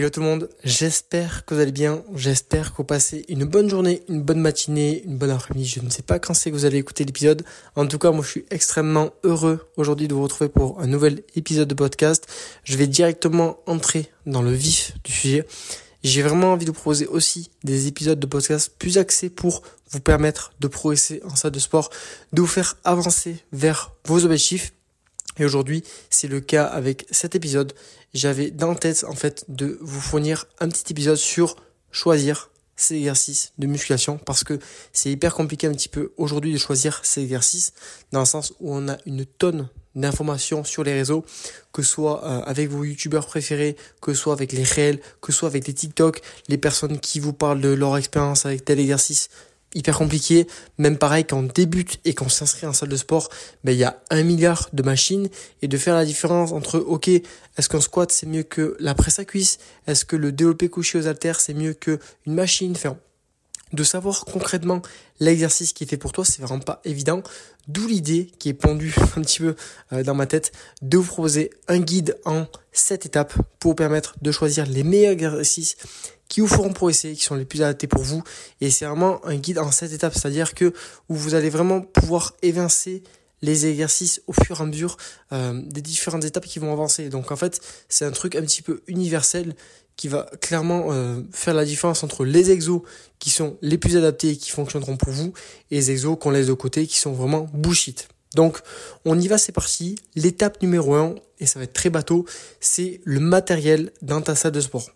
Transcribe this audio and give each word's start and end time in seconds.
Hello 0.00 0.08
tout 0.08 0.20
le 0.20 0.26
monde, 0.26 0.48
j'espère 0.64 1.44
que 1.44 1.52
vous 1.52 1.60
allez 1.60 1.72
bien, 1.72 2.02
j'espère 2.14 2.72
que 2.72 2.78
vous 2.78 2.84
passez 2.84 3.26
une 3.28 3.44
bonne 3.44 3.68
journée, 3.68 4.02
une 4.08 4.22
bonne 4.22 4.40
matinée, 4.40 5.02
une 5.04 5.18
bonne 5.18 5.28
après-midi, 5.28 5.68
je 5.68 5.80
ne 5.84 5.90
sais 5.90 6.00
pas 6.00 6.18
quand 6.18 6.32
c'est 6.32 6.50
que 6.50 6.56
vous 6.56 6.64
allez 6.64 6.78
écouter 6.78 7.04
l'épisode. 7.04 7.44
En 7.76 7.86
tout 7.86 7.98
cas, 7.98 8.10
moi 8.10 8.24
je 8.24 8.30
suis 8.30 8.46
extrêmement 8.50 9.10
heureux 9.24 9.68
aujourd'hui 9.76 10.08
de 10.08 10.14
vous 10.14 10.22
retrouver 10.22 10.48
pour 10.48 10.80
un 10.80 10.86
nouvel 10.86 11.22
épisode 11.36 11.68
de 11.68 11.74
podcast. 11.74 12.26
Je 12.64 12.78
vais 12.78 12.86
directement 12.86 13.58
entrer 13.66 14.10
dans 14.24 14.40
le 14.40 14.52
vif 14.52 14.94
du 15.04 15.12
sujet. 15.12 15.46
J'ai 16.02 16.22
vraiment 16.22 16.54
envie 16.54 16.64
de 16.64 16.70
vous 16.70 16.76
proposer 16.76 17.06
aussi 17.06 17.50
des 17.62 17.86
épisodes 17.86 18.18
de 18.18 18.26
podcast 18.26 18.72
plus 18.78 18.96
axés 18.96 19.28
pour 19.28 19.60
vous 19.90 20.00
permettre 20.00 20.54
de 20.60 20.66
progresser 20.66 21.20
en 21.26 21.36
salle 21.36 21.50
de 21.50 21.58
sport, 21.58 21.90
de 22.32 22.40
vous 22.40 22.46
faire 22.46 22.78
avancer 22.84 23.36
vers 23.52 23.92
vos 24.06 24.24
objectifs 24.24 24.72
et 25.38 25.44
aujourd'hui, 25.44 25.84
c'est 26.10 26.28
le 26.28 26.40
cas 26.40 26.64
avec 26.64 27.06
cet 27.10 27.34
épisode. 27.34 27.72
J'avais 28.14 28.50
dans 28.50 28.74
tête, 28.74 29.04
en 29.08 29.14
fait, 29.14 29.44
de 29.48 29.78
vous 29.80 30.00
fournir 30.00 30.46
un 30.58 30.68
petit 30.68 30.92
épisode 30.92 31.16
sur 31.16 31.56
choisir 31.92 32.50
ces 32.76 32.96
exercices 32.96 33.52
de 33.58 33.66
musculation 33.66 34.18
parce 34.18 34.42
que 34.42 34.58
c'est 34.92 35.10
hyper 35.10 35.34
compliqué 35.34 35.66
un 35.66 35.72
petit 35.72 35.88
peu 35.88 36.12
aujourd'hui 36.16 36.52
de 36.52 36.58
choisir 36.58 37.00
ces 37.04 37.22
exercices 37.22 37.72
dans 38.10 38.20
le 38.20 38.26
sens 38.26 38.54
où 38.60 38.74
on 38.74 38.88
a 38.88 38.96
une 39.06 39.26
tonne 39.26 39.68
d'informations 39.94 40.64
sur 40.64 40.84
les 40.84 40.92
réseaux, 40.92 41.24
que 41.72 41.82
ce 41.82 41.90
soit 41.90 42.24
euh, 42.24 42.40
avec 42.42 42.70
vos 42.70 42.84
youtubeurs 42.84 43.26
préférés, 43.26 43.76
que 44.00 44.14
ce 44.14 44.20
soit 44.20 44.32
avec 44.32 44.52
les 44.52 44.62
réels, 44.62 45.00
que 45.20 45.32
ce 45.32 45.38
soit 45.38 45.48
avec 45.48 45.66
les 45.66 45.74
TikTok, 45.74 46.22
les 46.48 46.58
personnes 46.58 46.98
qui 47.00 47.20
vous 47.20 47.32
parlent 47.32 47.60
de 47.60 47.70
leur 47.70 47.96
expérience 47.96 48.46
avec 48.46 48.64
tel 48.64 48.78
exercice, 48.78 49.30
hyper 49.74 49.98
compliqué. 49.98 50.46
Même 50.78 50.98
pareil, 50.98 51.24
quand 51.24 51.38
on 51.38 51.42
débute 51.42 52.00
et 52.04 52.14
qu'on 52.14 52.28
s'inscrit 52.28 52.66
en 52.66 52.72
salle 52.72 52.88
de 52.88 52.96
sport, 52.96 53.28
ben, 53.64 53.72
il 53.72 53.78
y 53.78 53.84
a 53.84 54.00
un 54.10 54.22
milliard 54.22 54.68
de 54.72 54.82
machines 54.82 55.28
et 55.62 55.68
de 55.68 55.76
faire 55.76 55.94
la 55.94 56.04
différence 56.04 56.52
entre, 56.52 56.78
ok, 56.78 57.08
est-ce 57.08 57.68
qu'un 57.68 57.80
squat 57.80 58.10
c'est 58.10 58.26
mieux 58.26 58.42
que 58.42 58.76
la 58.80 58.94
presse 58.94 59.18
à 59.18 59.24
cuisse? 59.24 59.58
Est-ce 59.86 60.04
que 60.04 60.16
le 60.16 60.32
développé 60.32 60.68
couché 60.68 60.98
aux 60.98 61.06
haltères 61.06 61.40
c'est 61.40 61.54
mieux 61.54 61.74
que 61.74 61.98
une 62.26 62.34
machine? 62.34 62.72
Enfin, 62.72 62.96
de 63.72 63.84
savoir 63.84 64.24
concrètement 64.24 64.82
l'exercice 65.20 65.72
qui 65.72 65.84
est 65.84 65.86
fait 65.86 65.96
pour 65.96 66.12
toi, 66.12 66.24
c'est 66.24 66.42
vraiment 66.42 66.60
pas 66.60 66.80
évident. 66.84 67.22
D'où 67.68 67.86
l'idée 67.86 68.30
qui 68.38 68.48
est 68.48 68.54
pendue 68.54 68.94
un 69.16 69.22
petit 69.22 69.40
peu 69.40 69.54
euh, 69.92 70.02
dans 70.02 70.14
ma 70.14 70.26
tête 70.26 70.52
de 70.82 70.98
vous 70.98 71.06
proposer 71.06 71.50
un 71.68 71.78
guide 71.78 72.18
en 72.24 72.46
7 72.72 73.06
étapes 73.06 73.34
pour 73.58 73.72
vous 73.72 73.74
permettre 73.76 74.16
de 74.22 74.32
choisir 74.32 74.66
les 74.66 74.82
meilleurs 74.82 75.12
exercices 75.12 75.76
qui 76.30 76.40
vous 76.40 76.46
feront 76.46 76.72
progresser, 76.72 77.12
qui 77.12 77.24
sont 77.24 77.34
les 77.34 77.44
plus 77.44 77.60
adaptés 77.60 77.88
pour 77.88 78.02
vous. 78.02 78.22
Et 78.62 78.70
c'est 78.70 78.86
vraiment 78.86 79.22
un 79.26 79.36
guide 79.36 79.58
en 79.58 79.70
7 79.70 79.92
étapes, 79.92 80.14
c'est-à-dire 80.14 80.54
que 80.54 80.72
vous 81.08 81.34
allez 81.34 81.50
vraiment 81.50 81.82
pouvoir 81.82 82.34
évincer 82.40 83.02
les 83.42 83.66
exercices 83.66 84.22
au 84.26 84.32
fur 84.32 84.60
et 84.60 84.62
à 84.62 84.66
mesure 84.66 84.96
euh, 85.32 85.60
des 85.66 85.80
différentes 85.80 86.24
étapes 86.24 86.46
qui 86.46 86.58
vont 86.60 86.72
avancer. 86.72 87.08
Donc 87.08 87.32
en 87.32 87.36
fait, 87.36 87.60
c'est 87.88 88.04
un 88.04 88.12
truc 88.12 88.36
un 88.36 88.42
petit 88.42 88.62
peu 88.62 88.82
universel 88.86 89.56
qui 89.96 90.06
va 90.06 90.30
clairement 90.40 90.92
euh, 90.92 91.20
faire 91.32 91.52
la 91.52 91.64
différence 91.64 92.04
entre 92.04 92.24
les 92.24 92.50
exos 92.50 92.82
qui 93.18 93.30
sont 93.30 93.58
les 93.60 93.76
plus 93.76 93.96
adaptés 93.96 94.30
et 94.30 94.36
qui 94.36 94.50
fonctionneront 94.50 94.96
pour 94.96 95.12
vous 95.12 95.32
et 95.70 95.76
les 95.76 95.90
exos 95.90 96.16
qu'on 96.18 96.30
laisse 96.30 96.46
de 96.46 96.52
côté 96.52 96.86
qui 96.86 96.98
sont 96.98 97.12
vraiment 97.12 97.50
bullshit. 97.52 98.08
Donc 98.36 98.60
on 99.04 99.18
y 99.18 99.26
va, 99.26 99.36
c'est 99.36 99.52
parti. 99.52 99.96
L'étape 100.14 100.62
numéro 100.62 100.94
1, 100.94 101.16
et 101.40 101.46
ça 101.46 101.58
va 101.58 101.64
être 101.64 101.72
très 101.72 101.90
bateau, 101.90 102.24
c'est 102.60 103.00
le 103.04 103.18
matériel 103.18 103.90
dans 104.00 104.20
ta 104.20 104.36
salle 104.36 104.52
de 104.52 104.60
sport 104.60 104.90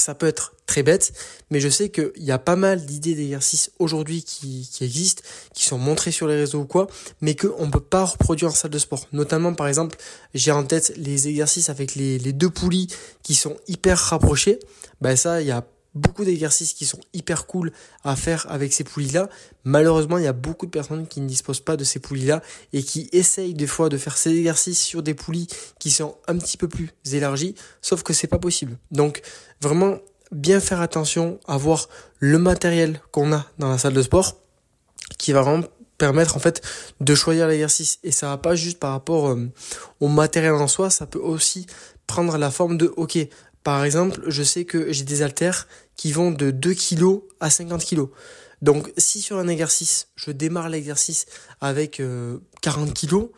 ça 0.00 0.14
peut 0.14 0.26
être 0.26 0.54
très 0.66 0.82
bête, 0.82 1.12
mais 1.50 1.60
je 1.60 1.68
sais 1.68 1.88
qu'il 1.88 2.12
y 2.18 2.30
a 2.30 2.38
pas 2.38 2.56
mal 2.56 2.84
d'idées 2.84 3.14
d'exercices 3.14 3.70
aujourd'hui 3.78 4.22
qui, 4.22 4.68
existent, 4.80 5.22
qui 5.54 5.64
sont 5.64 5.78
montrées 5.78 6.12
sur 6.12 6.26
les 6.28 6.36
réseaux 6.36 6.60
ou 6.60 6.66
quoi, 6.66 6.88
mais 7.20 7.34
qu'on 7.34 7.66
ne 7.66 7.70
peut 7.70 7.80
pas 7.80 8.04
reproduire 8.04 8.50
en 8.50 8.54
salle 8.54 8.70
de 8.70 8.78
sport. 8.78 9.06
Notamment, 9.12 9.54
par 9.54 9.68
exemple, 9.68 9.96
j'ai 10.34 10.52
en 10.52 10.64
tête 10.64 10.92
les 10.96 11.28
exercices 11.28 11.70
avec 11.70 11.94
les, 11.94 12.18
les 12.18 12.32
deux 12.32 12.50
poulies 12.50 12.88
qui 13.22 13.34
sont 13.34 13.56
hyper 13.66 13.98
rapprochés. 13.98 14.58
Ben 15.00 15.16
ça, 15.16 15.40
il 15.40 15.46
y 15.46 15.52
a 15.52 15.64
beaucoup 15.98 16.24
d'exercices 16.24 16.72
qui 16.72 16.86
sont 16.86 17.00
hyper 17.12 17.46
cool 17.46 17.72
à 18.04 18.16
faire 18.16 18.46
avec 18.50 18.72
ces 18.72 18.84
poulies-là. 18.84 19.28
Malheureusement, 19.64 20.18
il 20.18 20.24
y 20.24 20.28
a 20.28 20.32
beaucoup 20.32 20.66
de 20.66 20.70
personnes 20.70 21.06
qui 21.06 21.20
ne 21.20 21.28
disposent 21.28 21.60
pas 21.60 21.76
de 21.76 21.84
ces 21.84 21.98
poulies-là 22.00 22.42
et 22.72 22.82
qui 22.82 23.08
essayent 23.12 23.54
des 23.54 23.66
fois 23.66 23.88
de 23.88 23.98
faire 23.98 24.16
ces 24.16 24.30
exercices 24.36 24.80
sur 24.80 25.02
des 25.02 25.14
poulies 25.14 25.48
qui 25.78 25.90
sont 25.90 26.16
un 26.26 26.38
petit 26.38 26.56
peu 26.56 26.68
plus 26.68 26.90
élargies, 27.12 27.54
sauf 27.82 28.02
que 28.02 28.12
c'est 28.12 28.26
pas 28.26 28.38
possible. 28.38 28.78
Donc, 28.90 29.22
vraiment 29.60 29.98
bien 30.30 30.60
faire 30.60 30.80
attention 30.80 31.40
à 31.46 31.56
voir 31.56 31.88
le 32.18 32.38
matériel 32.38 33.00
qu'on 33.12 33.32
a 33.32 33.46
dans 33.58 33.70
la 33.70 33.78
salle 33.78 33.94
de 33.94 34.02
sport 34.02 34.36
qui 35.18 35.32
va 35.32 35.42
vraiment 35.42 35.64
permettre 35.96 36.36
en 36.36 36.40
fait 36.40 36.62
de 37.00 37.14
choisir 37.14 37.48
l'exercice 37.48 37.98
et 38.04 38.12
ça 38.12 38.28
va 38.28 38.38
pas 38.38 38.54
juste 38.54 38.78
par 38.78 38.92
rapport 38.92 39.30
euh, 39.30 39.50
au 40.00 40.08
matériel 40.08 40.52
en 40.52 40.68
soi, 40.68 40.90
ça 40.90 41.06
peut 41.06 41.18
aussi 41.18 41.66
prendre 42.06 42.38
la 42.38 42.50
forme 42.50 42.78
de 42.78 42.92
OK, 42.96 43.18
par 43.64 43.84
exemple, 43.84 44.20
je 44.26 44.42
sais 44.42 44.64
que 44.64 44.92
j'ai 44.92 45.04
des 45.04 45.22
haltères 45.22 45.68
qui 45.96 46.12
vont 46.12 46.30
de 46.30 46.50
2 46.50 46.74
kg 46.74 47.20
à 47.40 47.50
50 47.50 47.84
kg. 47.84 48.06
Donc 48.62 48.92
si 48.96 49.20
sur 49.20 49.38
un 49.38 49.48
exercice, 49.48 50.08
je 50.16 50.30
démarre 50.30 50.68
l'exercice 50.68 51.26
avec 51.60 52.02
40 52.62 52.94
kg, 52.94 53.28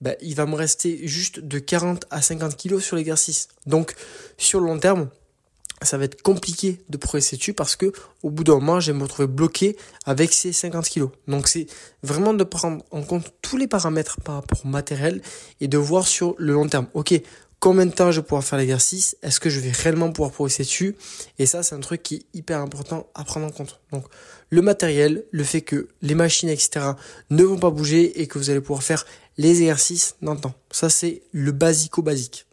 bah, 0.00 0.12
il 0.20 0.34
va 0.34 0.46
me 0.46 0.54
rester 0.54 1.06
juste 1.06 1.40
de 1.40 1.58
40 1.58 2.04
à 2.10 2.20
50 2.20 2.56
kg 2.56 2.78
sur 2.78 2.96
l'exercice. 2.96 3.48
Donc 3.66 3.94
sur 4.36 4.60
le 4.60 4.66
long 4.66 4.78
terme, 4.78 5.08
ça 5.82 5.98
va 5.98 6.04
être 6.04 6.22
compliqué 6.22 6.80
de 6.88 6.96
progresser 6.96 7.36
dessus 7.36 7.54
parce 7.54 7.76
que 7.76 7.92
au 8.22 8.30
bout 8.30 8.44
d'un 8.44 8.54
moment, 8.54 8.80
je 8.80 8.92
vais 8.92 8.98
me 8.98 9.02
retrouver 9.02 9.28
bloqué 9.28 9.76
avec 10.04 10.32
ces 10.32 10.52
50 10.52 10.88
kg. 10.88 11.06
Donc 11.28 11.48
c'est 11.48 11.66
vraiment 12.02 12.34
de 12.34 12.44
prendre 12.44 12.84
en 12.90 13.02
compte 13.02 13.32
tous 13.42 13.56
les 13.56 13.66
paramètres 13.66 14.20
par 14.20 14.36
rapport 14.36 14.64
au 14.64 14.68
matériel 14.68 15.20
et 15.60 15.68
de 15.68 15.78
voir 15.78 16.06
sur 16.06 16.34
le 16.38 16.52
long 16.52 16.68
terme. 16.68 16.86
Ok, 16.94 17.14
combien 17.64 17.86
de 17.86 17.92
temps 17.92 18.12
je 18.12 18.20
vais 18.20 18.26
pouvoir 18.26 18.44
faire 18.44 18.58
l'exercice, 18.58 19.16
est-ce 19.22 19.40
que 19.40 19.48
je 19.48 19.58
vais 19.58 19.70
réellement 19.70 20.12
pouvoir 20.12 20.32
progresser 20.32 20.64
dessus, 20.64 20.96
et 21.38 21.46
ça 21.46 21.62
c'est 21.62 21.74
un 21.74 21.80
truc 21.80 22.02
qui 22.02 22.16
est 22.16 22.38
hyper 22.38 22.60
important 22.60 23.06
à 23.14 23.24
prendre 23.24 23.46
en 23.46 23.50
compte. 23.50 23.80
Donc 23.90 24.04
le 24.50 24.60
matériel, 24.60 25.24
le 25.30 25.44
fait 25.44 25.62
que 25.62 25.88
les 26.02 26.14
machines, 26.14 26.50
etc. 26.50 26.90
ne 27.30 27.42
vont 27.42 27.56
pas 27.56 27.70
bouger 27.70 28.20
et 28.20 28.26
que 28.26 28.36
vous 28.36 28.50
allez 28.50 28.60
pouvoir 28.60 28.82
faire 28.82 29.06
les 29.38 29.62
exercices 29.62 30.16
dans 30.20 30.34
le 30.34 30.40
temps. 30.40 30.52
Ça 30.70 30.90
c'est 30.90 31.22
le 31.32 31.52
basico-basique. 31.52 32.44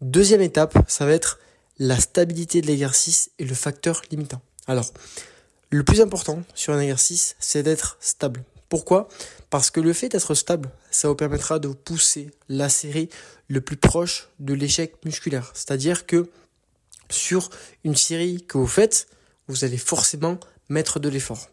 Deuxième 0.00 0.40
étape, 0.40 0.76
ça 0.88 1.06
va 1.06 1.12
être 1.12 1.38
la 1.78 2.00
stabilité 2.00 2.60
de 2.60 2.66
l'exercice 2.66 3.30
et 3.38 3.44
le 3.44 3.54
facteur 3.54 4.02
limitant. 4.10 4.42
Alors, 4.66 4.90
le 5.70 5.84
plus 5.84 6.00
important 6.00 6.42
sur 6.56 6.72
un 6.72 6.80
exercice, 6.80 7.36
c'est 7.38 7.62
d'être 7.62 7.98
stable. 8.00 8.42
Pourquoi? 8.70 9.08
Parce 9.50 9.68
que 9.70 9.80
le 9.80 9.92
fait 9.92 10.08
d'être 10.08 10.34
stable, 10.34 10.70
ça 10.92 11.08
vous 11.08 11.16
permettra 11.16 11.58
de 11.58 11.68
pousser 11.68 12.30
la 12.48 12.68
série 12.68 13.10
le 13.48 13.60
plus 13.60 13.76
proche 13.76 14.28
de 14.38 14.54
l'échec 14.54 14.94
musculaire. 15.04 15.50
C'est-à-dire 15.54 16.06
que 16.06 16.30
sur 17.10 17.50
une 17.82 17.96
série 17.96 18.46
que 18.46 18.56
vous 18.56 18.68
faites, 18.68 19.08
vous 19.48 19.64
allez 19.64 19.76
forcément 19.76 20.38
mettre 20.68 21.00
de 21.00 21.08
l'effort. 21.08 21.48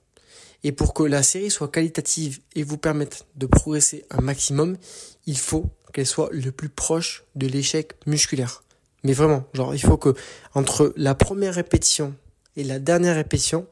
Et 0.63 0.71
pour 0.71 0.93
que 0.93 1.01
la 1.01 1.23
série 1.23 1.49
soit 1.49 1.69
qualitative 1.69 2.39
et 2.53 2.61
vous 2.61 2.77
permette 2.77 3.25
de 3.35 3.47
progresser 3.47 4.05
un 4.11 4.21
maximum, 4.21 4.77
il 5.25 5.39
faut 5.39 5.65
qu'elle 5.93 6.05
soit 6.05 6.29
le 6.31 6.51
plus 6.51 6.69
proche 6.69 7.23
de 7.35 7.47
l'échec 7.47 7.93
musculaire. 8.05 8.63
Mais 9.03 9.13
vraiment, 9.13 9.43
genre, 9.53 9.73
il 9.73 9.81
faut 9.81 9.97
que 9.97 10.13
entre 10.53 10.93
la 10.95 11.15
première 11.15 11.55
répétition 11.55 12.15
et 12.55 12.63
la 12.63 12.77
dernière 12.77 13.15
répétition, 13.15 13.67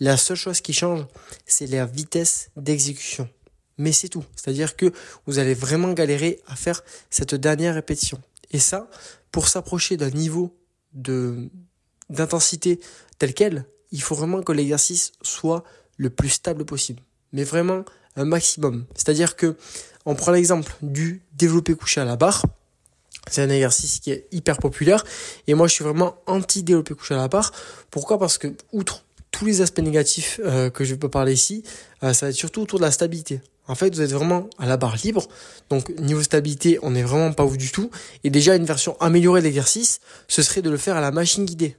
la 0.00 0.16
seule 0.16 0.36
chose 0.36 0.60
qui 0.60 0.72
change, 0.72 1.06
c'est 1.46 1.66
la 1.66 1.86
vitesse 1.86 2.50
d'exécution. 2.56 3.28
Mais 3.76 3.92
c'est 3.92 4.08
tout. 4.08 4.24
C'est-à-dire 4.34 4.76
que 4.76 4.92
vous 5.26 5.38
allez 5.38 5.54
vraiment 5.54 5.92
galérer 5.92 6.40
à 6.46 6.56
faire 6.56 6.82
cette 7.10 7.34
dernière 7.34 7.74
répétition. 7.74 8.20
Et 8.50 8.58
ça, 8.58 8.88
pour 9.30 9.48
s'approcher 9.48 9.96
d'un 9.96 10.10
niveau 10.10 10.56
de 10.92 11.48
d'intensité 12.08 12.80
tel 13.18 13.34
quel, 13.34 13.64
il 13.92 14.02
faut 14.02 14.16
vraiment 14.16 14.42
que 14.42 14.50
l'exercice 14.50 15.12
soit 15.22 15.62
le 15.96 16.10
plus 16.10 16.30
stable 16.30 16.64
possible. 16.64 17.02
Mais 17.32 17.44
vraiment 17.44 17.84
un 18.16 18.24
maximum. 18.24 18.86
C'est-à-dire 18.96 19.36
que 19.36 19.56
on 20.06 20.14
prend 20.14 20.32
l'exemple 20.32 20.72
du 20.82 21.22
développé 21.34 21.74
couché 21.74 22.00
à 22.00 22.04
la 22.04 22.16
barre. 22.16 22.44
C'est 23.30 23.42
un 23.42 23.50
exercice 23.50 24.00
qui 24.00 24.10
est 24.10 24.26
hyper 24.32 24.58
populaire 24.58 25.04
et 25.46 25.54
moi 25.54 25.68
je 25.68 25.74
suis 25.74 25.84
vraiment 25.84 26.16
anti 26.26 26.62
développé 26.62 26.94
couché 26.94 27.14
à 27.14 27.18
la 27.18 27.28
barre. 27.28 27.52
Pourquoi? 27.90 28.18
Parce 28.18 28.38
que 28.38 28.48
outre 28.72 29.04
tous 29.40 29.46
les 29.46 29.62
aspects 29.62 29.80
négatifs 29.80 30.38
euh, 30.44 30.68
que 30.68 30.84
je 30.84 30.94
peux 30.94 31.08
parler 31.08 31.32
ici, 31.32 31.62
euh, 32.02 32.12
ça 32.12 32.26
va 32.26 32.30
être 32.30 32.36
surtout 32.36 32.60
autour 32.60 32.78
de 32.78 32.84
la 32.84 32.90
stabilité. 32.90 33.40
En 33.68 33.74
fait, 33.74 33.94
vous 33.94 34.02
êtes 34.02 34.12
vraiment 34.12 34.50
à 34.58 34.66
la 34.66 34.76
barre 34.76 34.96
libre. 35.02 35.26
Donc, 35.70 35.88
niveau 35.98 36.22
stabilité, 36.22 36.78
on 36.82 36.90
n'est 36.90 37.02
vraiment 37.02 37.32
pas 37.32 37.46
ouf 37.46 37.56
du 37.56 37.72
tout. 37.72 37.90
Et 38.22 38.28
déjà, 38.28 38.54
une 38.54 38.66
version 38.66 39.00
améliorée 39.00 39.40
de 39.40 39.46
l'exercice, 39.46 40.00
ce 40.28 40.42
serait 40.42 40.60
de 40.60 40.68
le 40.68 40.76
faire 40.76 40.94
à 40.94 41.00
la 41.00 41.10
machine 41.10 41.46
guidée. 41.46 41.74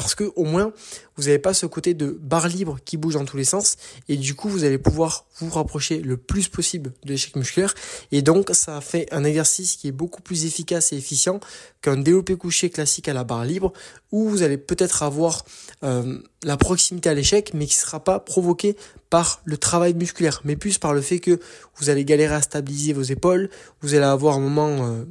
Parce 0.00 0.14
que 0.14 0.32
au 0.34 0.44
moins, 0.44 0.72
vous 1.16 1.24
n'avez 1.24 1.38
pas 1.38 1.52
ce 1.52 1.66
côté 1.66 1.92
de 1.92 2.18
barre 2.22 2.48
libre 2.48 2.78
qui 2.84 2.96
bouge 2.96 3.14
dans 3.14 3.24
tous 3.26 3.36
les 3.36 3.44
sens. 3.44 3.76
Et 4.08 4.16
du 4.16 4.34
coup, 4.34 4.48
vous 4.48 4.64
allez 4.64 4.78
pouvoir 4.78 5.26
vous 5.38 5.50
rapprocher 5.50 6.00
le 6.00 6.16
plus 6.16 6.48
possible 6.48 6.92
de 7.04 7.10
l'échec 7.10 7.36
musculaire. 7.36 7.74
Et 8.10 8.22
donc, 8.22 8.48
ça 8.52 8.80
fait 8.80 9.06
un 9.12 9.24
exercice 9.24 9.76
qui 9.76 9.88
est 9.88 9.92
beaucoup 9.92 10.22
plus 10.22 10.46
efficace 10.46 10.92
et 10.92 10.96
efficient 10.96 11.38
qu'un 11.82 11.98
développé 11.98 12.34
couché 12.36 12.70
classique 12.70 13.08
à 13.08 13.12
la 13.12 13.24
barre 13.24 13.44
libre, 13.44 13.74
où 14.10 14.28
vous 14.28 14.42
allez 14.42 14.56
peut-être 14.56 15.02
avoir 15.02 15.44
euh, 15.82 16.18
la 16.44 16.56
proximité 16.56 17.10
à 17.10 17.14
l'échec, 17.14 17.52
mais 17.52 17.66
qui 17.66 17.76
ne 17.76 17.80
sera 17.80 18.02
pas 18.02 18.20
provoqué 18.20 18.76
par 19.10 19.42
le 19.44 19.58
travail 19.58 19.92
musculaire, 19.92 20.40
mais 20.44 20.56
plus 20.56 20.78
par 20.78 20.94
le 20.94 21.02
fait 21.02 21.20
que 21.20 21.40
vous 21.76 21.90
allez 21.90 22.06
galérer 22.06 22.36
à 22.36 22.42
stabiliser 22.42 22.94
vos 22.94 23.02
épaules, 23.02 23.50
vous 23.82 23.94
allez 23.94 24.04
avoir 24.04 24.36
un 24.36 24.40
moment 24.40 24.86
euh, 24.86 25.04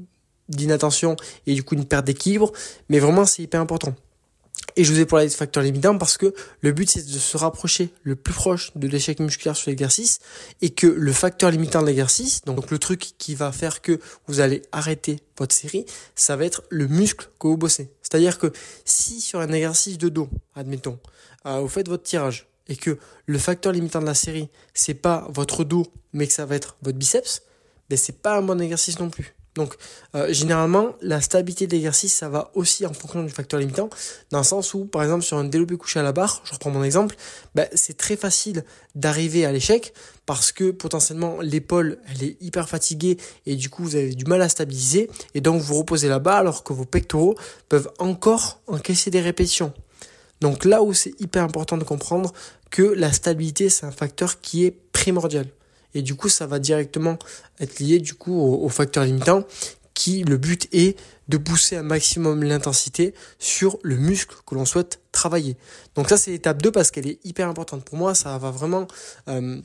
d'inattention 0.47 1.15
et 1.45 1.53
du 1.53 1.63
coup 1.63 1.75
une 1.75 1.85
perte 1.85 2.05
d'équilibre. 2.05 2.51
Mais 2.89 2.97
vraiment, 2.97 3.25
c'est 3.25 3.43
hyper 3.43 3.61
important. 3.61 3.93
Et 4.75 4.83
je 4.83 4.93
vous 4.93 4.99
ai 4.99 5.05
parlé 5.05 5.27
de 5.27 5.31
facteurs 5.31 5.63
limitants 5.63 5.97
parce 5.97 6.17
que 6.17 6.33
le 6.61 6.71
but 6.71 6.89
c'est 6.89 7.05
de 7.05 7.19
se 7.19 7.37
rapprocher 7.37 7.89
le 8.03 8.15
plus 8.15 8.33
proche 8.33 8.71
de 8.75 8.87
l'échec 8.87 9.19
musculaire 9.19 9.55
sur 9.55 9.69
l'exercice 9.69 10.19
et 10.61 10.69
que 10.69 10.87
le 10.87 11.11
facteur 11.11 11.51
limitant 11.51 11.81
de 11.81 11.87
l'exercice, 11.87 12.41
donc 12.45 12.71
le 12.71 12.77
truc 12.79 13.11
qui 13.17 13.35
va 13.35 13.51
faire 13.51 13.81
que 13.81 13.99
vous 14.27 14.39
allez 14.39 14.61
arrêter 14.71 15.19
votre 15.37 15.55
série, 15.55 15.85
ça 16.15 16.35
va 16.35 16.45
être 16.45 16.63
le 16.69 16.87
muscle 16.87 17.29
que 17.39 17.47
vous 17.47 17.57
bossez. 17.57 17.89
C'est-à-dire 18.01 18.37
que 18.37 18.51
si 18.85 19.21
sur 19.21 19.39
un 19.39 19.51
exercice 19.51 19.97
de 19.97 20.09
dos, 20.09 20.29
admettons, 20.55 20.99
euh, 21.45 21.59
vous 21.59 21.67
faites 21.67 21.87
votre 21.87 22.03
tirage 22.03 22.47
et 22.67 22.75
que 22.75 22.97
le 23.25 23.37
facteur 23.39 23.73
limitant 23.73 24.01
de 24.01 24.05
la 24.05 24.13
série 24.13 24.49
c'est 24.73 24.93
pas 24.93 25.27
votre 25.29 25.63
dos 25.63 25.87
mais 26.13 26.27
que 26.27 26.33
ça 26.33 26.45
va 26.45 26.55
être 26.55 26.77
votre 26.81 26.97
biceps, 26.97 27.41
ben 27.89 27.97
c'est 27.97 28.21
pas 28.21 28.37
un 28.37 28.41
bon 28.41 28.61
exercice 28.61 28.99
non 28.99 29.09
plus. 29.09 29.35
Donc, 29.55 29.75
euh, 30.15 30.31
généralement, 30.31 30.95
la 31.01 31.21
stabilité 31.21 31.67
de 31.67 31.73
l'exercice, 31.73 32.13
ça 32.13 32.29
va 32.29 32.51
aussi 32.53 32.85
en 32.85 32.93
fonction 32.93 33.23
du 33.23 33.29
facteur 33.29 33.59
limitant, 33.59 33.89
dans 34.31 34.37
le 34.37 34.43
sens 34.43 34.73
où, 34.73 34.85
par 34.85 35.03
exemple, 35.03 35.23
sur 35.23 35.37
un 35.37 35.43
développé 35.43 35.75
couché 35.75 35.99
à 35.99 36.03
la 36.03 36.11
barre, 36.11 36.41
je 36.45 36.53
reprends 36.53 36.69
mon 36.69 36.83
exemple, 36.83 37.15
ben, 37.55 37.67
c'est 37.73 37.97
très 37.97 38.15
facile 38.15 38.63
d'arriver 38.95 39.45
à 39.45 39.51
l'échec 39.51 39.93
parce 40.25 40.51
que 40.51 40.71
potentiellement 40.71 41.41
l'épaule, 41.41 41.97
elle 42.09 42.23
est 42.23 42.37
hyper 42.41 42.69
fatiguée 42.69 43.17
et 43.45 43.55
du 43.55 43.69
coup, 43.69 43.83
vous 43.83 43.95
avez 43.95 44.13
du 44.13 44.25
mal 44.25 44.41
à 44.41 44.49
stabiliser 44.49 45.09
et 45.33 45.41
donc 45.41 45.61
vous 45.61 45.75
reposez 45.75 46.07
là-bas 46.07 46.37
alors 46.37 46.63
que 46.63 46.71
vos 46.71 46.85
pectoraux 46.85 47.35
peuvent 47.67 47.89
encore 47.97 48.61
encaisser 48.67 49.09
des 49.09 49.21
répétitions. 49.21 49.73
Donc 50.41 50.65
là 50.65 50.83
où 50.83 50.93
c'est 50.93 51.19
hyper 51.19 51.43
important 51.43 51.77
de 51.77 51.83
comprendre 51.83 52.31
que 52.69 52.83
la 52.83 53.11
stabilité, 53.11 53.69
c'est 53.69 53.85
un 53.85 53.91
facteur 53.91 54.39
qui 54.39 54.65
est 54.65 54.71
primordial. 54.71 55.47
Et 55.93 56.01
du 56.01 56.15
coup, 56.15 56.29
ça 56.29 56.45
va 56.45 56.59
directement 56.59 57.17
être 57.59 57.79
lié 57.79 57.99
du 57.99 58.13
coup 58.13 58.39
au, 58.39 58.69
facteur 58.69 59.03
limitant 59.03 59.43
qui 59.93 60.23
le 60.23 60.37
but 60.37 60.69
est 60.71 60.97
de 61.27 61.37
pousser 61.37 61.75
un 61.75 61.83
maximum 61.83 62.43
l'intensité 62.43 63.13
sur 63.37 63.77
le 63.83 63.97
muscle 63.97 64.35
que 64.45 64.55
l'on 64.55 64.63
souhaite 64.63 65.01
travailler. 65.11 65.57
Donc 65.93 66.07
ça 66.07 66.15
c'est 66.17 66.31
l'étape 66.31 66.61
2 66.61 66.71
parce 66.71 66.89
qu'elle 66.89 67.07
est 67.07 67.19
hyper 67.25 67.49
importante. 67.49 67.83
Pour 67.83 67.97
moi, 67.97 68.15
ça 68.15 68.37
va 68.37 68.49
vraiment 68.49 68.87
euh, 69.27 69.61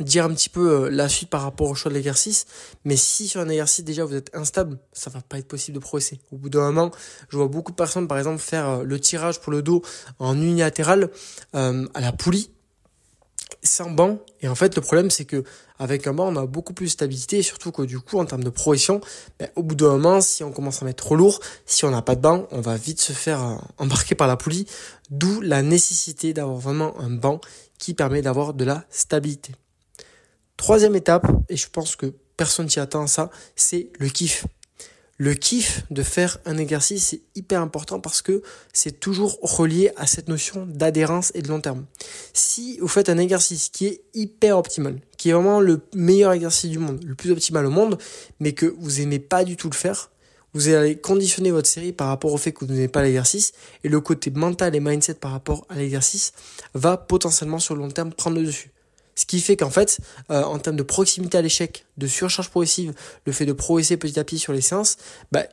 dire 0.00 0.26
un 0.26 0.34
petit 0.34 0.50
peu 0.50 0.84
euh, 0.84 0.90
la 0.90 1.08
suite 1.08 1.30
par 1.30 1.40
rapport 1.40 1.70
au 1.70 1.74
choix 1.74 1.90
de 1.90 1.94
l'exercice. 1.94 2.44
Mais 2.84 2.96
si 2.96 3.26
sur 3.26 3.40
un 3.40 3.48
exercice 3.48 3.84
déjà 3.84 4.04
vous 4.04 4.14
êtes 4.14 4.30
instable, 4.34 4.78
ça 4.92 5.08
va 5.08 5.22
pas 5.22 5.38
être 5.38 5.48
possible 5.48 5.76
de 5.76 5.80
progresser. 5.80 6.20
Au 6.30 6.36
bout 6.36 6.50
d'un 6.50 6.70
moment, 6.70 6.90
je 7.30 7.38
vois 7.38 7.48
beaucoup 7.48 7.72
de 7.72 7.76
personnes 7.76 8.06
par 8.06 8.18
exemple 8.18 8.40
faire 8.40 8.68
euh, 8.68 8.84
le 8.84 9.00
tirage 9.00 9.40
pour 9.40 9.50
le 9.50 9.62
dos 9.62 9.80
en 10.18 10.36
unilatéral 10.36 11.08
à 11.54 12.00
la 12.00 12.12
poulie 12.12 12.50
sans 13.62 13.90
banc. 13.90 14.18
Et 14.40 14.48
en 14.48 14.54
fait, 14.54 14.76
le 14.76 14.82
problème, 14.82 15.10
c'est 15.10 15.24
que 15.24 15.44
avec 15.78 16.06
un 16.06 16.14
banc, 16.14 16.28
on 16.28 16.36
a 16.36 16.46
beaucoup 16.46 16.72
plus 16.72 16.86
de 16.86 16.90
stabilité, 16.90 17.38
et 17.38 17.42
surtout 17.42 17.72
que 17.72 17.82
du 17.82 17.98
coup, 17.98 18.18
en 18.18 18.24
termes 18.24 18.44
de 18.44 18.50
progression, 18.50 19.00
ben, 19.38 19.48
au 19.56 19.62
bout 19.62 19.74
d'un 19.74 19.88
moment, 19.88 20.20
si 20.20 20.44
on 20.44 20.52
commence 20.52 20.82
à 20.82 20.84
mettre 20.84 21.04
trop 21.04 21.16
lourd, 21.16 21.40
si 21.66 21.84
on 21.84 21.90
n'a 21.90 22.02
pas 22.02 22.14
de 22.14 22.20
banc, 22.20 22.46
on 22.52 22.60
va 22.60 22.76
vite 22.76 23.00
se 23.00 23.12
faire 23.12 23.42
euh, 23.42 23.56
embarquer 23.78 24.14
par 24.14 24.28
la 24.28 24.36
poulie. 24.36 24.66
D'où 25.10 25.40
la 25.40 25.62
nécessité 25.62 26.32
d'avoir 26.32 26.58
vraiment 26.58 26.98
un 27.00 27.10
banc 27.10 27.40
qui 27.78 27.94
permet 27.94 28.22
d'avoir 28.22 28.54
de 28.54 28.64
la 28.64 28.84
stabilité. 28.88 29.52
Troisième 30.56 30.94
étape, 30.94 31.26
et 31.48 31.56
je 31.56 31.68
pense 31.68 31.96
que 31.96 32.14
personne 32.36 32.68
s'y 32.68 32.80
attend 32.80 33.02
à 33.02 33.06
ça, 33.08 33.30
c'est 33.56 33.90
le 33.98 34.08
kiff. 34.08 34.46
Le 35.16 35.34
kiff 35.34 35.84
de 35.90 36.02
faire 36.02 36.38
un 36.44 36.58
exercice, 36.58 37.08
c'est 37.08 37.20
hyper 37.36 37.60
important 37.60 38.00
parce 38.00 38.20
que 38.20 38.42
c'est 38.72 38.98
toujours 38.98 39.38
relié 39.42 39.92
à 39.96 40.08
cette 40.08 40.28
notion 40.28 40.66
d'adhérence 40.66 41.30
et 41.36 41.42
de 41.42 41.48
long 41.48 41.60
terme. 41.60 41.86
Si 42.32 42.78
vous 42.80 42.88
faites 42.88 43.08
un 43.08 43.18
exercice 43.18 43.68
qui 43.68 43.86
est 43.86 44.00
hyper 44.14 44.58
optimal, 44.58 44.98
qui 45.16 45.30
est 45.30 45.32
vraiment 45.32 45.60
le 45.60 45.80
meilleur 45.94 46.32
exercice 46.32 46.68
du 46.68 46.80
monde, 46.80 47.00
le 47.04 47.14
plus 47.14 47.30
optimal 47.30 47.64
au 47.64 47.70
monde, 47.70 47.96
mais 48.40 48.54
que 48.54 48.74
vous 48.80 49.00
aimez 49.00 49.20
pas 49.20 49.44
du 49.44 49.56
tout 49.56 49.70
le 49.70 49.76
faire, 49.76 50.10
vous 50.52 50.68
allez 50.68 50.96
conditionner 50.96 51.52
votre 51.52 51.68
série 51.68 51.92
par 51.92 52.08
rapport 52.08 52.32
au 52.32 52.36
fait 52.36 52.50
que 52.50 52.64
vous 52.64 52.72
n'aimez 52.72 52.88
pas 52.88 53.02
l'exercice 53.02 53.52
et 53.84 53.88
le 53.88 54.00
côté 54.00 54.30
mental 54.30 54.74
et 54.74 54.80
mindset 54.80 55.14
par 55.14 55.30
rapport 55.30 55.64
à 55.68 55.76
l'exercice 55.76 56.32
va 56.74 56.96
potentiellement 56.96 57.60
sur 57.60 57.76
le 57.76 57.82
long 57.82 57.90
terme 57.90 58.12
prendre 58.12 58.36
le 58.38 58.46
dessus. 58.46 58.72
Ce 59.14 59.26
qui 59.26 59.40
fait 59.40 59.56
qu'en 59.56 59.70
fait, 59.70 59.98
euh, 60.30 60.42
en 60.42 60.58
termes 60.58 60.76
de 60.76 60.82
proximité 60.82 61.38
à 61.38 61.42
l'échec, 61.42 61.86
de 61.98 62.06
surcharge 62.06 62.50
progressive, 62.50 62.94
le 63.26 63.32
fait 63.32 63.46
de 63.46 63.52
progresser 63.52 63.96
petit 63.96 64.18
à 64.18 64.24
petit 64.24 64.38
sur 64.38 64.52
les 64.52 64.60
séances, 64.60 64.96
bah, 65.32 65.44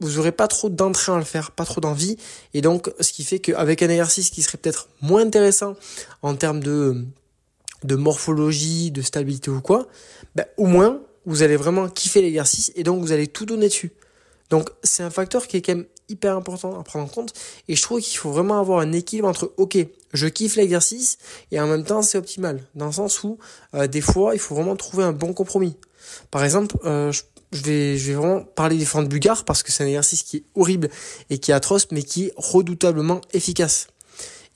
vous 0.00 0.18
aurez 0.18 0.32
pas 0.32 0.48
trop 0.48 0.68
d'entrain 0.68 1.14
à 1.14 1.18
le 1.18 1.24
faire, 1.24 1.52
pas 1.52 1.64
trop 1.64 1.80
d'envie. 1.80 2.16
Et 2.52 2.60
donc, 2.60 2.90
ce 3.00 3.12
qui 3.12 3.24
fait 3.24 3.38
qu'avec 3.38 3.82
un 3.82 3.88
exercice 3.88 4.30
qui 4.30 4.42
serait 4.42 4.58
peut-être 4.58 4.88
moins 5.00 5.22
intéressant 5.22 5.76
en 6.22 6.34
termes 6.34 6.60
de, 6.60 7.04
de 7.84 7.94
morphologie, 7.94 8.90
de 8.90 9.02
stabilité 9.02 9.50
ou 9.50 9.60
quoi, 9.60 9.86
bah, 10.34 10.46
au 10.56 10.66
moins, 10.66 11.00
vous 11.26 11.42
allez 11.42 11.56
vraiment 11.56 11.88
kiffer 11.88 12.20
l'exercice 12.20 12.72
et 12.74 12.82
donc 12.82 13.00
vous 13.00 13.12
allez 13.12 13.28
tout 13.28 13.46
donner 13.46 13.68
dessus. 13.68 13.92
Donc, 14.50 14.70
c'est 14.82 15.02
un 15.02 15.10
facteur 15.10 15.46
qui 15.46 15.56
est 15.56 15.62
quand 15.62 15.74
même 15.74 15.86
hyper 16.08 16.36
important 16.36 16.78
à 16.78 16.82
prendre 16.82 17.04
en 17.04 17.08
compte. 17.08 17.32
Et 17.68 17.76
je 17.76 17.82
trouve 17.82 18.00
qu'il 18.00 18.16
faut 18.18 18.30
vraiment 18.30 18.58
avoir 18.58 18.80
un 18.80 18.92
équilibre 18.92 19.28
entre, 19.28 19.52
ok, 19.56 19.78
je 20.12 20.26
kiffe 20.26 20.56
l'exercice 20.56 21.18
et 21.50 21.60
en 21.60 21.66
même 21.66 21.84
temps 21.84 22.02
c'est 22.02 22.18
optimal. 22.18 22.62
Dans 22.74 22.86
le 22.86 22.92
sens 22.92 23.22
où, 23.24 23.38
euh, 23.74 23.86
des 23.86 24.00
fois, 24.00 24.34
il 24.34 24.38
faut 24.38 24.54
vraiment 24.54 24.76
trouver 24.76 25.04
un 25.04 25.12
bon 25.12 25.32
compromis. 25.32 25.76
Par 26.30 26.44
exemple, 26.44 26.76
euh, 26.84 27.12
je, 27.52 27.62
vais, 27.62 27.96
vraiment 27.96 28.42
parler 28.42 28.76
des 28.76 28.84
fentes 28.84 29.08
bulgares 29.08 29.44
parce 29.44 29.62
que 29.62 29.72
c'est 29.72 29.84
un 29.84 29.86
exercice 29.86 30.22
qui 30.22 30.38
est 30.38 30.44
horrible 30.54 30.88
et 31.30 31.38
qui 31.38 31.50
est 31.50 31.54
atroce, 31.54 31.88
mais 31.90 32.02
qui 32.02 32.26
est 32.26 32.32
redoutablement 32.36 33.20
efficace. 33.32 33.88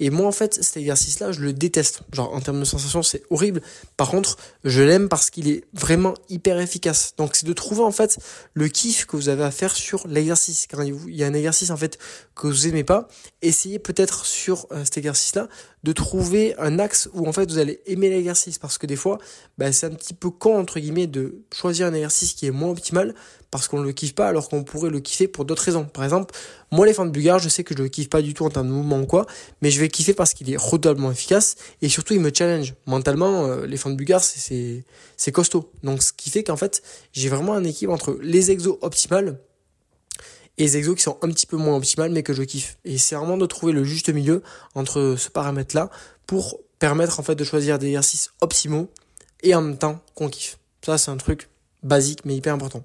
Et 0.00 0.10
moi, 0.10 0.26
en 0.26 0.32
fait, 0.32 0.54
cet 0.62 0.76
exercice-là, 0.76 1.32
je 1.32 1.40
le 1.40 1.52
déteste. 1.52 2.02
Genre, 2.12 2.32
en 2.32 2.40
termes 2.40 2.60
de 2.60 2.64
sensation, 2.64 3.02
c'est 3.02 3.22
horrible. 3.30 3.60
Par 3.96 4.10
contre, 4.10 4.36
je 4.64 4.82
l'aime 4.82 5.08
parce 5.08 5.30
qu'il 5.30 5.48
est 5.48 5.64
vraiment 5.72 6.14
hyper 6.28 6.60
efficace. 6.60 7.14
Donc, 7.16 7.34
c'est 7.34 7.46
de 7.46 7.52
trouver, 7.52 7.82
en 7.82 7.90
fait, 7.90 8.18
le 8.54 8.68
kiff 8.68 9.06
que 9.06 9.16
vous 9.16 9.28
avez 9.28 9.42
à 9.42 9.50
faire 9.50 9.74
sur 9.74 10.06
l'exercice. 10.06 10.66
Quand 10.70 10.82
il 10.82 11.14
y 11.14 11.24
a 11.24 11.26
un 11.26 11.34
exercice, 11.34 11.70
en 11.70 11.76
fait, 11.76 11.98
que 12.34 12.46
vous 12.46 12.68
aimez 12.68 12.84
pas, 12.84 13.08
essayez 13.42 13.78
peut-être 13.78 14.24
sur 14.24 14.66
euh, 14.70 14.84
cet 14.84 14.98
exercice-là 14.98 15.48
de 15.82 15.92
trouver 15.92 16.54
un 16.58 16.78
axe 16.78 17.08
où, 17.12 17.26
en 17.26 17.32
fait, 17.32 17.50
vous 17.50 17.58
allez 17.58 17.80
aimer 17.86 18.10
l'exercice. 18.10 18.58
Parce 18.58 18.78
que 18.78 18.86
des 18.86 18.96
fois, 18.96 19.18
bah, 19.58 19.72
c'est 19.72 19.86
un 19.86 19.94
petit 19.94 20.14
peu 20.14 20.30
con, 20.30 20.58
entre 20.58 20.78
guillemets, 20.78 21.08
de 21.08 21.42
choisir 21.52 21.86
un 21.86 21.94
exercice 21.94 22.34
qui 22.34 22.46
est 22.46 22.52
moins 22.52 22.70
optimal 22.70 23.14
parce 23.50 23.68
qu'on 23.68 23.80
ne 23.80 23.84
le 23.84 23.92
kiffe 23.92 24.14
pas 24.14 24.28
alors 24.28 24.48
qu'on 24.48 24.62
pourrait 24.62 24.90
le 24.90 25.00
kiffer 25.00 25.28
pour 25.28 25.44
d'autres 25.44 25.62
raisons. 25.62 25.84
Par 25.84 26.04
exemple, 26.04 26.34
moi, 26.70 26.86
les 26.86 26.92
fentes 26.92 27.12
bulgares, 27.12 27.38
je 27.38 27.48
sais 27.48 27.64
que 27.64 27.74
je 27.74 27.82
le 27.82 27.88
kiffe 27.88 28.10
pas 28.10 28.20
du 28.20 28.34
tout 28.34 28.44
en 28.44 28.50
termes 28.50 28.68
de 28.68 28.72
mouvement 28.72 29.00
ou 29.00 29.06
quoi, 29.06 29.26
mais 29.62 29.70
je 29.70 29.80
vais 29.80 29.88
kiffer 29.88 30.12
parce 30.12 30.34
qu'il 30.34 30.50
est 30.52 30.56
redoutablement 30.56 31.10
efficace 31.10 31.56
et 31.80 31.88
surtout 31.88 32.14
il 32.14 32.20
me 32.20 32.30
challenge. 32.34 32.74
Mentalement, 32.86 33.46
euh, 33.46 33.66
les 33.66 33.76
fentes 33.76 33.96
bulgares, 33.96 34.22
c'est, 34.22 34.84
c'est 35.16 35.32
costaud. 35.32 35.70
Donc, 35.82 36.02
ce 36.02 36.12
qui 36.12 36.30
fait 36.30 36.44
qu'en 36.44 36.56
fait, 36.56 36.82
j'ai 37.12 37.28
vraiment 37.28 37.54
un 37.54 37.64
équilibre 37.64 37.94
entre 37.94 38.18
les 38.20 38.50
exos 38.50 38.76
optimales 38.82 39.38
et 40.58 40.64
les 40.64 40.76
exos 40.76 40.96
qui 40.96 41.02
sont 41.02 41.16
un 41.22 41.28
petit 41.28 41.46
peu 41.46 41.56
moins 41.56 41.76
optimales 41.76 42.10
mais 42.10 42.22
que 42.22 42.34
je 42.34 42.42
kiffe. 42.42 42.76
Et 42.84 42.98
c'est 42.98 43.14
vraiment 43.14 43.38
de 43.38 43.46
trouver 43.46 43.72
le 43.72 43.84
juste 43.84 44.10
milieu 44.10 44.42
entre 44.74 45.14
ce 45.16 45.30
paramètre-là 45.30 45.90
pour 46.26 46.60
permettre 46.78 47.18
en 47.18 47.22
fait 47.22 47.34
de 47.34 47.44
choisir 47.44 47.78
des 47.78 47.86
exercices 47.88 48.30
optimaux 48.40 48.90
et 49.42 49.54
en 49.54 49.62
même 49.62 49.78
temps 49.78 50.00
qu'on 50.14 50.28
kiffe. 50.28 50.58
Ça, 50.84 50.98
c'est 50.98 51.10
un 51.10 51.16
truc 51.16 51.48
basique 51.82 52.24
mais 52.24 52.36
hyper 52.36 52.54
important. 52.54 52.84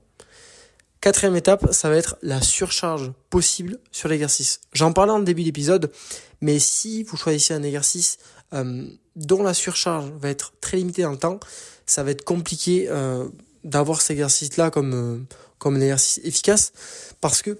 Quatrième 1.03 1.35
étape, 1.35 1.67
ça 1.73 1.89
va 1.89 1.97
être 1.97 2.15
la 2.21 2.41
surcharge 2.41 3.11
possible 3.29 3.77
sur 3.91 4.07
l'exercice. 4.07 4.61
J'en 4.71 4.93
parlais 4.93 5.11
en 5.11 5.19
début 5.19 5.43
d'épisode, 5.43 5.91
mais 6.39 6.59
si 6.59 7.03
vous 7.03 7.17
choisissez 7.17 7.53
un 7.53 7.61
exercice 7.61 8.19
euh, 8.53 8.87
dont 9.17 9.43
la 9.43 9.53
surcharge 9.53 10.09
va 10.17 10.29
être 10.29 10.53
très 10.61 10.77
limitée 10.77 11.01
dans 11.01 11.11
le 11.11 11.17
temps, 11.17 11.41
ça 11.85 12.03
va 12.03 12.11
être 12.11 12.23
compliqué 12.23 12.87
euh, 12.87 13.27
d'avoir 13.65 13.99
cet 13.99 14.11
exercice-là 14.11 14.71
comme, 14.71 14.93
euh, 14.93 15.35
comme 15.57 15.75
un 15.75 15.81
exercice 15.81 16.23
efficace, 16.23 16.71
parce 17.19 17.41
que, 17.41 17.59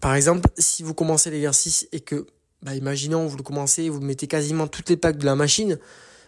par 0.00 0.14
exemple, 0.14 0.48
si 0.56 0.84
vous 0.84 0.94
commencez 0.94 1.32
l'exercice 1.32 1.88
et 1.90 1.98
que, 1.98 2.24
bah, 2.62 2.76
imaginons, 2.76 3.26
vous 3.26 3.36
le 3.36 3.42
commencez, 3.42 3.88
vous 3.88 4.00
mettez 4.00 4.28
quasiment 4.28 4.68
toutes 4.68 4.90
les 4.90 4.96
packs 4.96 5.18
de 5.18 5.26
la 5.26 5.34
machine, 5.34 5.76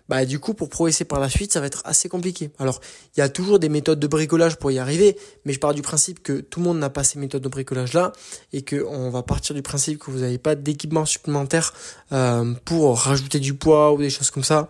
bah 0.09 0.25
du 0.25 0.39
coup 0.39 0.55
pour 0.55 0.69
progresser 0.69 1.05
par 1.05 1.21
la 1.21 1.29
suite 1.29 1.53
ça 1.53 1.61
va 1.61 1.67
être 1.67 1.83
assez 1.85 2.09
compliqué. 2.09 2.51
Alors 2.59 2.81
il 3.17 3.21
y 3.21 3.23
a 3.23 3.29
toujours 3.29 3.59
des 3.59 3.69
méthodes 3.69 3.99
de 3.99 4.07
bricolage 4.07 4.57
pour 4.57 4.71
y 4.71 4.79
arriver, 4.79 5.17
mais 5.45 5.53
je 5.53 5.59
pars 5.59 5.75
du 5.75 5.83
principe 5.83 6.23
que 6.23 6.41
tout 6.41 6.61
le 6.61 6.67
monde 6.67 6.79
n'a 6.79 6.91
pas 6.91 7.05
ces 7.05 7.19
méthodes 7.19 7.43
de 7.43 7.49
bricolage 7.49 7.93
là 7.93 8.13
et 8.53 8.63
que 8.63 8.85
on 8.89 9.11
va 9.11 9.23
partir 9.23 9.55
du 9.55 9.63
principe 9.63 9.99
que 9.99 10.11
vous 10.11 10.21
n'avez 10.21 10.39
pas 10.39 10.55
d'équipement 10.55 11.05
supplémentaire 11.05 11.75
euh, 12.13 12.55
pour 12.65 12.99
rajouter 12.99 13.41
du 13.41 13.55
poids 13.55 13.93
ou 13.93 13.99
des 13.99 14.11
choses 14.11 14.31
comme 14.31 14.45
ça. 14.45 14.69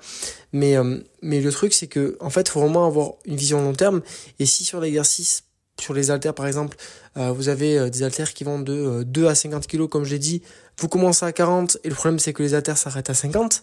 Mais 0.53 0.77
euh, 0.77 0.99
mais 1.23 1.41
le 1.41 1.53
truc 1.53 1.75
c'est 1.75 1.89
que 1.89 2.17
en 2.21 2.31
fait 2.31 2.49
faut 2.49 2.61
vraiment 2.61 2.87
avoir 2.87 3.13
une 3.27 3.37
vision 3.37 3.61
long 3.61 3.75
terme 3.75 4.03
et 4.39 4.47
si 4.47 4.65
sur 4.65 4.81
l'exercice 4.81 5.43
sur 5.79 5.93
les 5.93 6.11
haltères 6.11 6.33
par 6.33 6.47
exemple, 6.47 6.79
euh, 7.19 7.33
vous 7.33 7.51
avez 7.51 7.91
des 7.91 8.03
haltères 8.03 8.33
qui 8.33 8.45
vont 8.45 8.59
de 8.59 9.03
2 9.03 9.27
à 9.27 9.35
50 9.35 9.67
kg 9.67 9.87
comme 9.87 10.05
je 10.05 10.13
l'ai 10.13 10.19
dit, 10.19 10.41
vous 10.79 10.89
commencez 10.89 11.27
à 11.27 11.33
40 11.33 11.77
et 11.85 11.91
le 11.91 11.95
problème 11.95 12.19
c'est 12.19 12.33
que 12.33 12.43
les 12.43 12.55
haltères 12.55 12.79
s'arrêtent 12.79 13.11
à 13.11 13.15
50 13.15 13.63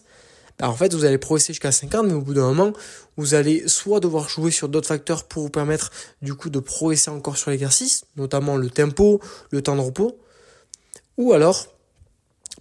en 0.62 0.74
fait, 0.74 0.94
vous 0.94 1.04
allez 1.04 1.18
progresser 1.18 1.52
jusqu'à 1.52 1.72
50, 1.72 2.06
mais 2.06 2.12
au 2.12 2.20
bout 2.20 2.34
d'un 2.34 2.52
moment, 2.52 2.72
vous 3.16 3.34
allez 3.34 3.66
soit 3.66 4.00
devoir 4.00 4.28
jouer 4.28 4.50
sur 4.50 4.68
d'autres 4.68 4.86
facteurs 4.86 5.24
pour 5.24 5.42
vous 5.42 5.50
permettre, 5.50 5.90
du 6.22 6.34
coup, 6.34 6.48
de 6.48 6.60
progresser 6.60 7.10
encore 7.10 7.36
sur 7.36 7.50
l'exercice, 7.50 8.04
notamment 8.16 8.56
le 8.56 8.70
tempo, 8.70 9.20
le 9.50 9.62
temps 9.62 9.74
de 9.74 9.80
repos, 9.80 10.16
ou 11.16 11.32
alors, 11.32 11.66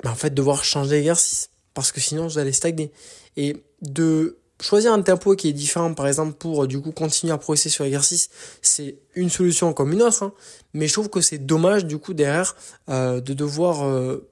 bah, 0.04 0.12
en 0.12 0.16
fait, 0.16 0.34
devoir 0.34 0.64
changer 0.64 0.98
l'exercice, 0.98 1.50
parce 1.74 1.92
que 1.92 2.02
sinon, 2.02 2.28
vous 2.28 2.40
allez 2.40 2.52
stagner. 2.52 2.92
Et 3.38 3.64
de 3.82 4.38
choisir 4.60 4.92
un 4.92 5.02
tempo 5.02 5.36
qui 5.36 5.50
est 5.50 5.54
différent, 5.54 5.94
par 5.94 6.08
exemple, 6.08 6.34
pour, 6.34 6.66
du 6.66 6.82
coup, 6.82 6.92
continuer 6.92 7.32
à 7.32 7.38
progresser 7.38 7.70
sur 7.70 7.84
l'exercice, 7.84 8.30
c'est 8.64 8.98
une 9.14 9.30
solution 9.30 9.72
comme 9.72 9.94
une 9.94 10.02
autre, 10.02 10.24
hein. 10.24 10.34
mais 10.74 10.88
je 10.88 10.94
trouve 10.94 11.10
que 11.10 11.22
c'est 11.22 11.46
dommage, 11.46 11.86
du 11.86 12.00
coup, 12.00 12.16
derrière, 12.16 12.56
euh, 12.90 13.22
de 13.22 13.34
devoir... 13.34 13.86
Euh, 13.86 14.28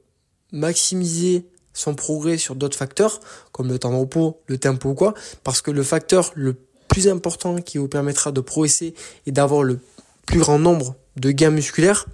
maximiser 0.51 1.45
son 1.73 1.95
progrès 1.95 2.37
sur 2.37 2.55
d'autres 2.55 2.77
facteurs, 2.77 3.19
comme 3.51 3.69
le 3.69 3.79
temps 3.79 3.91
de 3.91 3.97
repos, 3.97 4.41
le 4.47 4.57
tempo 4.57 4.89
ou 4.89 4.93
quoi, 4.93 5.13
parce 5.43 5.61
que 5.61 5.71
le 5.71 5.83
facteur 5.83 6.31
le 6.35 6.55
plus 6.87 7.07
important 7.07 7.55
qui 7.57 7.77
vous 7.77 7.87
permettra 7.87 8.31
de 8.31 8.41
progresser 8.41 8.93
et 9.25 9.31
d'avoir 9.31 9.63
le 9.63 9.79
plus 10.25 10.39
grand 10.39 10.59
nombre 10.59 10.95
de 11.15 11.31
gains 11.31 11.49
musculaires, 11.49 12.05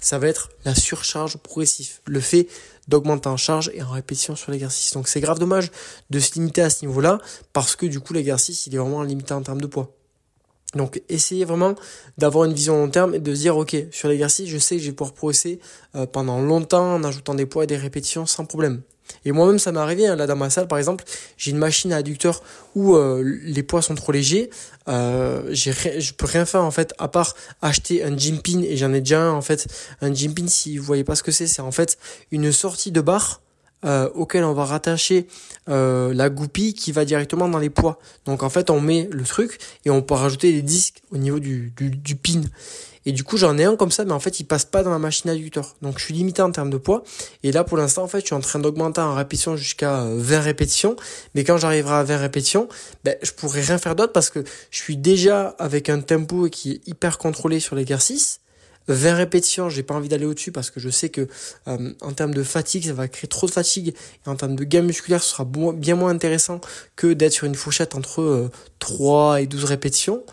ça 0.00 0.18
va 0.18 0.28
être 0.28 0.50
la 0.64 0.74
surcharge 0.74 1.36
progressive, 1.36 2.00
le 2.06 2.20
fait 2.20 2.48
d'augmenter 2.88 3.28
en 3.28 3.36
charge 3.36 3.70
et 3.74 3.82
en 3.82 3.90
répétition 3.90 4.34
sur 4.34 4.50
l'exercice. 4.50 4.92
Donc 4.94 5.06
c'est 5.06 5.20
grave 5.20 5.38
dommage 5.38 5.70
de 6.10 6.18
se 6.18 6.34
limiter 6.34 6.62
à 6.62 6.70
ce 6.70 6.84
niveau-là, 6.84 7.18
parce 7.52 7.76
que 7.76 7.86
du 7.86 8.00
coup 8.00 8.12
l'exercice 8.12 8.66
il 8.66 8.74
est 8.74 8.78
vraiment 8.78 9.02
limité 9.02 9.32
en 9.34 9.42
termes 9.42 9.60
de 9.60 9.66
poids. 9.66 9.94
Donc 10.74 11.02
essayez 11.08 11.44
vraiment 11.44 11.74
d'avoir 12.18 12.46
une 12.46 12.54
vision 12.54 12.78
long 12.78 12.88
terme 12.88 13.14
et 13.14 13.20
de 13.20 13.34
se 13.34 13.40
dire 13.40 13.56
ok 13.56 13.76
sur 13.90 14.08
l'exercice 14.08 14.48
je 14.48 14.58
sais 14.58 14.76
que 14.76 14.82
je 14.82 14.88
vais 14.88 14.96
pouvoir 14.96 15.12
progresser 15.12 15.60
euh, 15.94 16.06
pendant 16.06 16.40
longtemps 16.40 16.94
en 16.94 17.04
ajoutant 17.04 17.34
des 17.34 17.46
poids 17.46 17.64
et 17.64 17.66
des 17.66 17.76
répétitions 17.76 18.26
sans 18.26 18.46
problème. 18.46 18.80
Et 19.24 19.32
moi-même, 19.32 19.58
ça 19.58 19.72
m'est 19.72 19.80
arrivé, 19.80 20.06
hein, 20.06 20.16
là 20.16 20.26
dans 20.26 20.36
ma 20.36 20.50
salle 20.50 20.68
par 20.68 20.78
exemple, 20.78 21.04
j'ai 21.36 21.50
une 21.50 21.58
machine 21.58 21.92
à 21.92 21.96
adducteur 21.96 22.42
où 22.74 22.94
euh, 22.94 23.22
les 23.42 23.62
poids 23.62 23.82
sont 23.82 23.94
trop 23.94 24.12
légers. 24.12 24.50
Euh, 24.88 25.42
j'ai 25.50 25.72
je 26.00 26.12
peux 26.12 26.26
rien 26.26 26.44
faire 26.44 26.62
en 26.62 26.70
fait 26.70 26.94
à 26.98 27.08
part 27.08 27.34
acheter 27.60 28.02
un 28.02 28.16
gym 28.16 28.40
pin 28.40 28.62
et 28.62 28.76
j'en 28.76 28.92
ai 28.92 29.00
déjà 29.00 29.20
un 29.20 29.32
en 29.32 29.42
fait. 29.42 29.66
Un 30.00 30.12
gym 30.12 30.34
pin, 30.34 30.46
si 30.48 30.78
vous 30.78 30.84
voyez 30.84 31.04
pas 31.04 31.14
ce 31.14 31.22
que 31.22 31.32
c'est, 31.32 31.46
c'est 31.46 31.62
en 31.62 31.72
fait 31.72 31.98
une 32.30 32.52
sortie 32.52 32.92
de 32.92 33.00
barre 33.00 33.40
euh, 33.84 34.08
auquel 34.14 34.44
on 34.44 34.52
va 34.52 34.64
rattacher 34.64 35.26
la 35.66 36.28
goupille 36.28 36.74
qui 36.74 36.92
va 36.92 37.04
directement 37.04 37.48
dans 37.48 37.58
les 37.58 37.70
poids. 37.70 37.98
Donc 38.26 38.42
en 38.42 38.50
fait, 38.50 38.70
on 38.70 38.80
met 38.80 39.08
le 39.10 39.24
truc 39.24 39.58
et 39.84 39.90
on 39.90 40.02
peut 40.02 40.14
rajouter 40.14 40.52
des 40.52 40.62
disques 40.62 41.02
au 41.10 41.18
niveau 41.18 41.38
du, 41.38 41.72
du 41.76 42.16
pin. 42.16 42.42
Et 43.04 43.12
du 43.12 43.24
coup, 43.24 43.36
j'en 43.36 43.58
ai 43.58 43.64
un 43.64 43.76
comme 43.76 43.90
ça, 43.90 44.04
mais 44.04 44.12
en 44.12 44.20
fait, 44.20 44.40
il 44.40 44.44
passe 44.44 44.64
pas 44.64 44.82
dans 44.82 44.90
la 44.90 44.98
machine 44.98 45.30
adducteur. 45.30 45.74
Donc, 45.82 45.98
je 45.98 46.04
suis 46.04 46.14
limité 46.14 46.42
en 46.42 46.52
termes 46.52 46.70
de 46.70 46.76
poids. 46.76 47.02
Et 47.42 47.52
là, 47.52 47.64
pour 47.64 47.76
l'instant, 47.76 48.04
en 48.04 48.08
fait, 48.08 48.20
je 48.20 48.26
suis 48.26 48.34
en 48.34 48.40
train 48.40 48.58
d'augmenter 48.58 49.00
en 49.00 49.14
répétition 49.14 49.56
jusqu'à 49.56 50.04
20 50.04 50.36
euh, 50.36 50.40
répétitions. 50.40 50.96
Mais 51.34 51.44
quand 51.44 51.56
j'arriverai 51.56 51.94
à 51.94 52.02
20 52.04 52.16
répétitions, 52.18 52.68
ben, 53.04 53.16
je 53.22 53.32
pourrai 53.32 53.62
rien 53.62 53.78
faire 53.78 53.96
d'autre 53.96 54.12
parce 54.12 54.30
que 54.30 54.44
je 54.70 54.78
suis 54.78 54.96
déjà 54.96 55.48
avec 55.58 55.88
un 55.88 56.00
tempo 56.00 56.48
qui 56.48 56.72
est 56.72 56.88
hyper 56.88 57.18
contrôlé 57.18 57.60
sur 57.60 57.74
l'exercice. 57.74 58.40
20 58.88 59.14
répétitions, 59.14 59.68
j'ai 59.68 59.82
pas 59.82 59.94
envie 59.94 60.08
d'aller 60.08 60.26
au-dessus 60.26 60.52
parce 60.52 60.70
que 60.70 60.80
je 60.80 60.88
sais 60.90 61.08
que 61.08 61.28
euh, 61.68 61.92
en 62.00 62.12
termes 62.12 62.34
de 62.34 62.42
fatigue, 62.42 62.84
ça 62.86 62.92
va 62.92 63.08
créer 63.08 63.28
trop 63.28 63.46
de 63.46 63.52
fatigue 63.52 63.94
et 64.26 64.28
en 64.28 64.34
termes 64.34 64.56
de 64.56 64.64
gain 64.64 64.82
musculaire, 64.82 65.22
ce 65.22 65.30
sera 65.30 65.44
bien 65.44 65.94
moins 65.94 66.10
intéressant 66.10 66.60
que 66.96 67.12
d'être 67.12 67.32
sur 67.32 67.46
une 67.46 67.54
fourchette 67.54 67.94
entre 67.94 68.50
3 68.80 69.34
euh, 69.34 69.36
et 69.36 69.46
12 69.46 69.64
répétitions. 69.64 70.24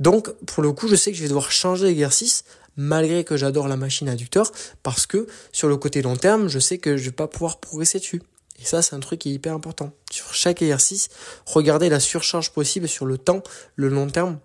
Donc, 0.00 0.32
pour 0.46 0.62
le 0.62 0.72
coup, 0.72 0.88
je 0.88 0.96
sais 0.96 1.12
que 1.12 1.16
je 1.16 1.22
vais 1.22 1.28
devoir 1.28 1.52
changer 1.52 1.86
d'exercice 1.86 2.44
malgré 2.76 3.24
que 3.24 3.36
j'adore 3.36 3.68
la 3.68 3.76
machine 3.76 4.08
adducteur 4.08 4.50
parce 4.82 5.06
que 5.06 5.26
sur 5.52 5.68
le 5.68 5.76
côté 5.76 6.02
long 6.02 6.16
terme, 6.16 6.48
je 6.48 6.58
sais 6.58 6.78
que 6.78 6.96
je 6.96 7.04
vais 7.04 7.12
pas 7.12 7.28
pouvoir 7.28 7.60
progresser 7.60 7.98
dessus. 7.98 8.22
Et 8.60 8.64
ça, 8.64 8.82
c'est 8.82 8.94
un 8.94 9.00
truc 9.00 9.20
qui 9.20 9.30
est 9.30 9.34
hyper 9.34 9.54
important. 9.54 9.92
Sur 10.10 10.34
chaque 10.34 10.62
exercice, 10.62 11.08
regardez 11.46 11.88
la 11.88 12.00
surcharge 12.00 12.50
possible 12.50 12.88
sur 12.88 13.06
le 13.06 13.18
temps, 13.18 13.42
le 13.76 13.88
long 13.88 14.08
terme, 14.08 14.38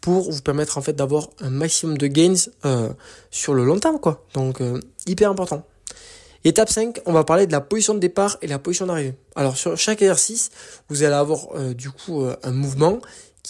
pour 0.00 0.30
vous 0.30 0.42
permettre 0.42 0.78
en 0.78 0.82
fait 0.82 0.94
d'avoir 0.94 1.28
un 1.40 1.50
maximum 1.50 1.98
de 1.98 2.06
gains 2.06 2.34
euh, 2.64 2.90
sur 3.30 3.54
le 3.54 3.64
long 3.64 3.78
terme, 3.78 3.98
quoi. 3.98 4.26
Donc, 4.34 4.60
euh, 4.60 4.80
hyper 5.06 5.30
important. 5.30 5.66
Étape 6.44 6.70
5, 6.70 7.00
on 7.04 7.12
va 7.12 7.24
parler 7.24 7.46
de 7.46 7.52
la 7.52 7.60
position 7.60 7.92
de 7.92 7.98
départ 7.98 8.38
et 8.40 8.46
la 8.46 8.58
position 8.58 8.86
d'arrivée. 8.86 9.14
Alors 9.36 9.58
sur 9.58 9.76
chaque 9.76 10.00
exercice, 10.00 10.50
vous 10.88 11.02
allez 11.02 11.14
avoir 11.14 11.48
euh, 11.54 11.74
du 11.74 11.90
coup 11.90 12.24
un 12.42 12.50
mouvement 12.50 12.98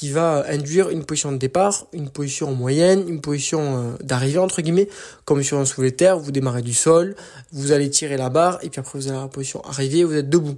qui 0.01 0.09
va 0.09 0.47
induire 0.49 0.89
une 0.89 1.05
position 1.05 1.31
de 1.31 1.37
départ, 1.37 1.87
une 1.93 2.09
position 2.09 2.55
moyenne, 2.55 3.07
une 3.07 3.21
position 3.21 3.61
euh, 3.61 3.97
d'arrivée 4.03 4.39
entre 4.39 4.63
guillemets, 4.63 4.89
comme 5.27 5.43
sur 5.43 5.59
un 5.59 5.67
soulevé 5.67 5.91
de 5.91 5.97
terre, 5.97 6.19
vous 6.19 6.33
démarrez 6.33 6.63
du 6.63 6.73
sol, 6.73 7.15
vous 7.53 7.73
allez 7.73 7.91
tirer 7.91 8.17
la 8.17 8.31
barre 8.31 8.59
et 8.63 8.71
puis 8.71 8.81
après 8.81 8.99
vous 8.99 9.09
allez 9.09 9.19
à 9.19 9.21
la 9.21 9.29
position 9.29 9.63
arrivée, 9.63 10.03
vous 10.05 10.15
êtes 10.15 10.31
debout. 10.31 10.57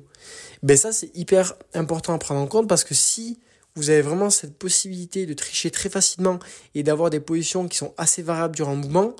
Ben 0.63 0.77
ça 0.77 0.93
c'est 0.93 1.11
hyper 1.17 1.55
important 1.75 2.15
à 2.15 2.19
prendre 2.19 2.41
en 2.41 2.47
compte 2.47 2.69
parce 2.69 2.85
que 2.85 2.95
si 2.95 3.41
vous 3.75 3.91
avez 3.91 4.01
vraiment 4.01 4.31
cette 4.31 4.57
possibilité 4.57 5.27
de 5.27 5.35
tricher 5.35 5.73
très 5.73 5.89
facilement 5.89 6.39
et 6.77 6.85
d'avoir 6.85 7.11
des 7.11 7.19
positions 7.19 7.67
qui 7.67 7.79
sont 7.79 7.95
assez 7.99 8.23
variables 8.23 8.55
durant 8.55 8.75
le 8.75 8.79
mouvement, 8.79 9.17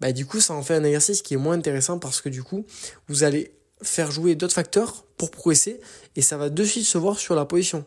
ben 0.00 0.12
du 0.12 0.26
coup 0.26 0.40
ça 0.40 0.52
en 0.54 0.62
fait 0.62 0.74
un 0.74 0.82
exercice 0.82 1.22
qui 1.22 1.34
est 1.34 1.36
moins 1.36 1.54
intéressant 1.54 2.00
parce 2.00 2.20
que 2.20 2.28
du 2.28 2.42
coup 2.42 2.66
vous 3.06 3.22
allez 3.22 3.52
faire 3.82 4.10
jouer 4.10 4.34
d'autres 4.34 4.54
facteurs 4.54 5.04
pour 5.16 5.30
progresser 5.30 5.80
et 6.16 6.22
ça 6.22 6.36
va 6.36 6.48
de 6.48 6.64
suite 6.64 6.86
se 6.86 6.98
voir 6.98 7.18
sur 7.18 7.34
la 7.34 7.44
position. 7.44 7.84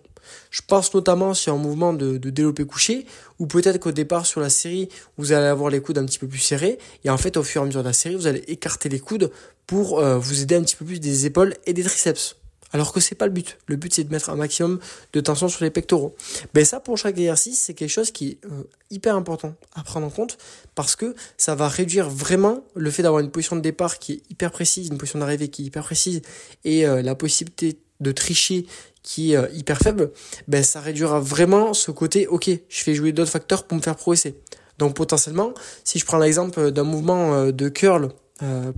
Je 0.49 0.61
pense 0.65 0.93
notamment 0.93 1.33
sur 1.33 1.53
un 1.53 1.57
mouvement 1.57 1.93
de, 1.93 2.17
de 2.17 2.29
développé 2.29 2.65
couché, 2.65 3.05
ou 3.39 3.47
peut-être 3.47 3.77
qu'au 3.79 3.91
départ 3.91 4.25
sur 4.25 4.39
la 4.39 4.49
série, 4.49 4.87
vous 5.17 5.33
allez 5.33 5.47
avoir 5.47 5.69
les 5.69 5.81
coudes 5.81 5.97
un 5.97 6.05
petit 6.05 6.19
peu 6.19 6.27
plus 6.27 6.39
serrés, 6.39 6.79
et 7.03 7.09
en 7.09 7.17
fait 7.17 7.35
au 7.35 7.43
fur 7.43 7.61
et 7.61 7.63
à 7.63 7.67
mesure 7.67 7.81
de 7.81 7.87
la 7.87 7.93
série, 7.93 8.15
vous 8.15 8.27
allez 8.27 8.43
écarter 8.47 8.87
les 8.87 8.99
coudes 8.99 9.31
pour 9.67 9.99
euh, 9.99 10.17
vous 10.17 10.41
aider 10.41 10.55
un 10.55 10.61
petit 10.61 10.75
peu 10.75 10.85
plus 10.85 10.99
des 10.99 11.25
épaules 11.25 11.55
et 11.65 11.73
des 11.73 11.83
triceps. 11.83 12.37
Alors 12.73 12.91
que 12.91 12.99
c'est 12.99 13.15
pas 13.15 13.27
le 13.27 13.31
but. 13.31 13.57
Le 13.67 13.75
but 13.75 13.93
c'est 13.93 14.03
de 14.03 14.11
mettre 14.11 14.31
un 14.31 14.35
maximum 14.35 14.79
de 15.13 15.19
tension 15.21 15.47
sur 15.47 15.63
les 15.63 15.69
pectoraux. 15.69 16.15
Ben 16.55 16.65
ça 16.65 16.79
pour 16.79 16.97
chaque 16.97 17.17
exercice 17.17 17.59
c'est 17.59 17.75
quelque 17.75 17.89
chose 17.89 18.11
qui 18.11 18.29
est 18.29 18.45
euh, 18.45 18.63
hyper 18.89 19.15
important 19.15 19.53
à 19.75 19.83
prendre 19.83 20.07
en 20.07 20.09
compte 20.09 20.39
parce 20.73 20.95
que 20.95 21.15
ça 21.37 21.53
va 21.53 21.67
réduire 21.67 22.09
vraiment 22.09 22.63
le 22.75 22.89
fait 22.89 23.03
d'avoir 23.03 23.21
une 23.21 23.29
position 23.29 23.55
de 23.55 23.61
départ 23.61 23.99
qui 23.99 24.13
est 24.13 24.21
hyper 24.31 24.51
précise, 24.51 24.87
une 24.87 24.97
position 24.97 25.19
d'arrivée 25.19 25.49
qui 25.49 25.61
est 25.61 25.65
hyper 25.65 25.83
précise 25.83 26.23
et 26.65 26.87
euh, 26.87 27.03
la 27.03 27.13
possibilité 27.13 27.77
de 27.99 28.11
tricher 28.11 28.65
qui 29.03 29.33
est 29.33 29.37
euh, 29.37 29.47
hyper 29.53 29.77
faible, 29.77 30.11
ben 30.47 30.63
ça 30.63 30.81
réduira 30.81 31.19
vraiment 31.19 31.75
ce 31.75 31.91
côté 31.91 32.25
ok, 32.25 32.49
je 32.49 32.83
fais 32.83 32.95
jouer 32.95 33.11
d'autres 33.11 33.31
facteurs 33.31 33.65
pour 33.67 33.77
me 33.77 33.83
faire 33.83 33.95
progresser. 33.95 34.35
Donc 34.79 34.95
potentiellement, 34.95 35.53
si 35.83 35.99
je 35.99 36.05
prends 36.05 36.17
l'exemple 36.17 36.71
d'un 36.71 36.83
mouvement 36.83 37.51
de 37.51 37.69
curl 37.69 38.09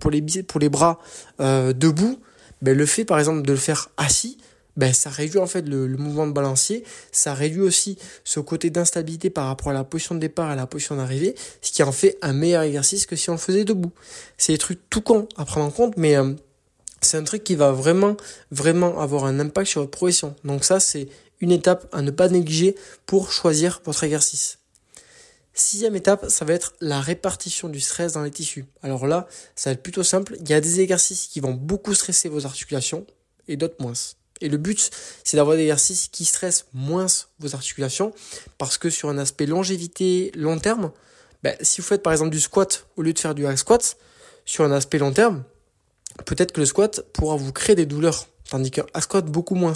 pour 0.01 0.11
les 0.11 0.69
bras 0.69 0.99
debout, 1.39 2.19
ben 2.61 2.77
le 2.77 2.85
fait 2.85 3.05
par 3.05 3.19
exemple 3.19 3.41
de 3.41 3.51
le 3.51 3.57
faire 3.57 3.89
assis, 3.97 4.37
ben 4.77 4.93
ça 4.93 5.09
réduit 5.09 5.39
en 5.39 5.47
fait 5.47 5.67
le, 5.67 5.87
mouvement 5.87 6.27
de 6.27 6.33
balancier, 6.33 6.83
ça 7.11 7.33
réduit 7.33 7.61
aussi 7.61 7.97
ce 8.23 8.39
côté 8.39 8.69
d'instabilité 8.69 9.29
par 9.29 9.47
rapport 9.47 9.69
à 9.69 9.73
la 9.73 9.83
position 9.83 10.15
de 10.15 10.19
départ 10.19 10.49
et 10.49 10.53
à 10.53 10.55
la 10.55 10.67
position 10.67 10.95
d'arrivée, 10.95 11.35
ce 11.61 11.71
qui 11.71 11.83
en 11.83 11.91
fait 11.91 12.17
un 12.21 12.33
meilleur 12.33 12.63
exercice 12.63 13.05
que 13.05 13.15
si 13.15 13.29
on 13.29 13.33
le 13.33 13.39
faisait 13.39 13.63
debout. 13.63 13.91
C'est 14.37 14.53
des 14.53 14.57
trucs 14.57 14.89
tout 14.89 15.01
con 15.01 15.27
à 15.37 15.45
prendre 15.45 15.67
en 15.67 15.71
compte, 15.71 15.95
mais 15.97 16.15
c'est 17.01 17.17
un 17.17 17.23
truc 17.23 17.43
qui 17.43 17.55
va 17.55 17.71
vraiment, 17.71 18.17
vraiment 18.51 18.99
avoir 18.99 19.25
un 19.25 19.39
impact 19.39 19.67
sur 19.67 19.81
votre 19.81 19.91
progression. 19.91 20.35
Donc 20.43 20.65
ça, 20.65 20.79
c'est 20.79 21.07
une 21.39 21.51
étape 21.51 21.87
à 21.93 22.01
ne 22.01 22.11
pas 22.11 22.29
négliger 22.29 22.75
pour 23.05 23.31
choisir 23.31 23.81
votre 23.85 24.03
exercice. 24.03 24.59
Sixième 25.57 25.95
étape, 25.95 26.25
ça 26.29 26.43
va 26.43 26.53
être 26.53 26.73
la 26.81 26.99
répartition 26.99 27.69
du 27.69 27.79
stress 27.79 28.11
dans 28.11 28.23
les 28.23 28.29
tissus. 28.29 28.65
Alors 28.83 29.07
là, 29.07 29.25
ça 29.55 29.69
va 29.69 29.75
être 29.75 29.81
plutôt 29.81 30.03
simple. 30.03 30.35
Il 30.41 30.49
y 30.49 30.53
a 30.53 30.59
des 30.59 30.81
exercices 30.81 31.27
qui 31.27 31.39
vont 31.39 31.53
beaucoup 31.53 31.93
stresser 31.93 32.27
vos 32.27 32.45
articulations 32.45 33.07
et 33.47 33.55
d'autres 33.55 33.77
moins. 33.79 33.93
Et 34.41 34.49
le 34.49 34.57
but, 34.57 34.91
c'est 35.23 35.37
d'avoir 35.37 35.55
des 35.55 35.61
exercices 35.63 36.09
qui 36.09 36.25
stressent 36.25 36.65
moins 36.73 37.05
vos 37.39 37.55
articulations 37.55 38.13
parce 38.57 38.77
que 38.77 38.89
sur 38.89 39.07
un 39.07 39.17
aspect 39.17 39.45
longévité 39.45 40.33
long 40.35 40.59
terme, 40.59 40.91
ben, 41.41 41.55
si 41.61 41.79
vous 41.79 41.87
faites 41.87 42.03
par 42.03 42.11
exemple 42.11 42.31
du 42.31 42.41
squat 42.41 42.85
au 42.97 43.01
lieu 43.01 43.13
de 43.13 43.19
faire 43.19 43.33
du 43.33 43.45
squat, 43.55 43.95
sur 44.43 44.65
un 44.65 44.73
aspect 44.73 44.97
long 44.97 45.13
terme, 45.13 45.45
peut-être 46.25 46.51
que 46.51 46.59
le 46.59 46.65
squat 46.65 46.99
pourra 47.13 47.37
vous 47.37 47.53
créer 47.53 47.75
des 47.75 47.85
douleurs, 47.85 48.27
tandis 48.49 48.71
qu'un 48.71 48.85
squat 48.99 49.25
beaucoup 49.25 49.55
moins. 49.55 49.73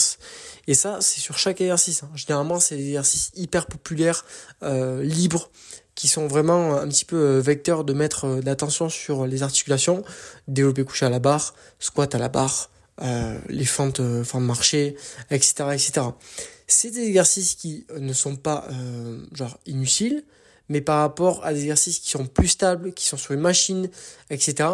Et 0.68 0.74
ça, 0.74 1.00
c'est 1.02 1.20
sur 1.20 1.38
chaque 1.38 1.62
exercice. 1.62 2.04
Hein. 2.04 2.10
Généralement, 2.16 2.60
c'est 2.60 2.76
des 2.76 2.88
exercices 2.88 3.32
hyper 3.36 3.66
populaires, 3.66 4.26
euh, 4.64 5.04
libres, 5.04 5.50
qui 6.00 6.08
sont 6.08 6.28
vraiment 6.28 6.78
un 6.78 6.88
petit 6.88 7.04
peu 7.04 7.18
euh, 7.18 7.42
vecteurs 7.42 7.84
de 7.84 7.92
mettre 7.92 8.24
euh, 8.24 8.42
l'attention 8.46 8.88
sur 8.88 9.28
les 9.28 9.44
articulations, 9.44 10.06
développer 10.48 10.86
couché 10.86 11.06
à 11.06 11.10
la 11.10 11.20
barre, 11.20 11.54
squat 11.78 12.16
à 12.16 12.18
la 12.18 12.30
barre, 12.30 12.70
les 13.50 13.66
fentes, 13.66 14.00
euh, 14.00 14.24
fentes 14.24 14.44
marché, 14.44 14.96
etc., 15.30 15.54
etc. 15.74 15.92
C'est 16.68 16.92
des 16.92 17.02
exercices 17.02 17.56
qui 17.56 17.86
ne 17.98 18.14
sont 18.14 18.38
pas 18.38 18.68
genre 19.34 19.58
inutiles, 19.66 20.24
mais 20.70 20.82
par 20.82 21.00
rapport 21.00 21.44
à 21.44 21.54
des 21.54 21.62
exercices 21.62 22.00
qui 22.00 22.12
sont 22.12 22.28
plus 22.28 22.48
stables, 22.48 22.94
qui 22.94 23.06
sont 23.06 23.18
sur 23.18 23.34
une 23.34 23.40
machine, 23.42 23.90
etc., 24.30 24.70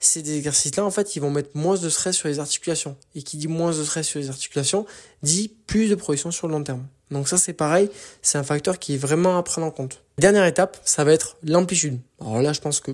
ces 0.00 0.34
exercices-là, 0.34 0.84
en 0.84 0.90
fait, 0.90 1.14
ils 1.14 1.20
vont 1.20 1.30
mettre 1.30 1.50
moins 1.54 1.76
de 1.76 1.88
stress 1.90 2.16
sur 2.16 2.28
les 2.28 2.38
articulations. 2.38 2.96
Et 3.14 3.22
qui 3.22 3.36
dit 3.36 3.48
moins 3.48 3.70
de 3.70 3.84
stress 3.84 4.06
sur 4.06 4.18
les 4.18 4.30
articulations, 4.30 4.86
dit 5.22 5.52
plus 5.66 5.88
de 5.88 5.94
progression 5.94 6.30
sur 6.30 6.48
le 6.48 6.54
long 6.54 6.64
terme. 6.64 6.86
Donc 7.10 7.28
ça, 7.28 7.36
c'est 7.36 7.52
pareil, 7.52 7.90
c'est 8.22 8.38
un 8.38 8.42
facteur 8.42 8.78
qui 8.78 8.94
est 8.94 8.98
vraiment 8.98 9.36
à 9.36 9.42
prendre 9.42 9.66
en 9.66 9.70
compte. 9.70 10.02
Dernière 10.18 10.46
étape, 10.46 10.80
ça 10.84 11.04
va 11.04 11.12
être 11.12 11.36
l'amplitude. 11.42 11.98
Alors 12.20 12.40
là, 12.40 12.52
je 12.52 12.60
pense 12.60 12.80
que 12.80 12.92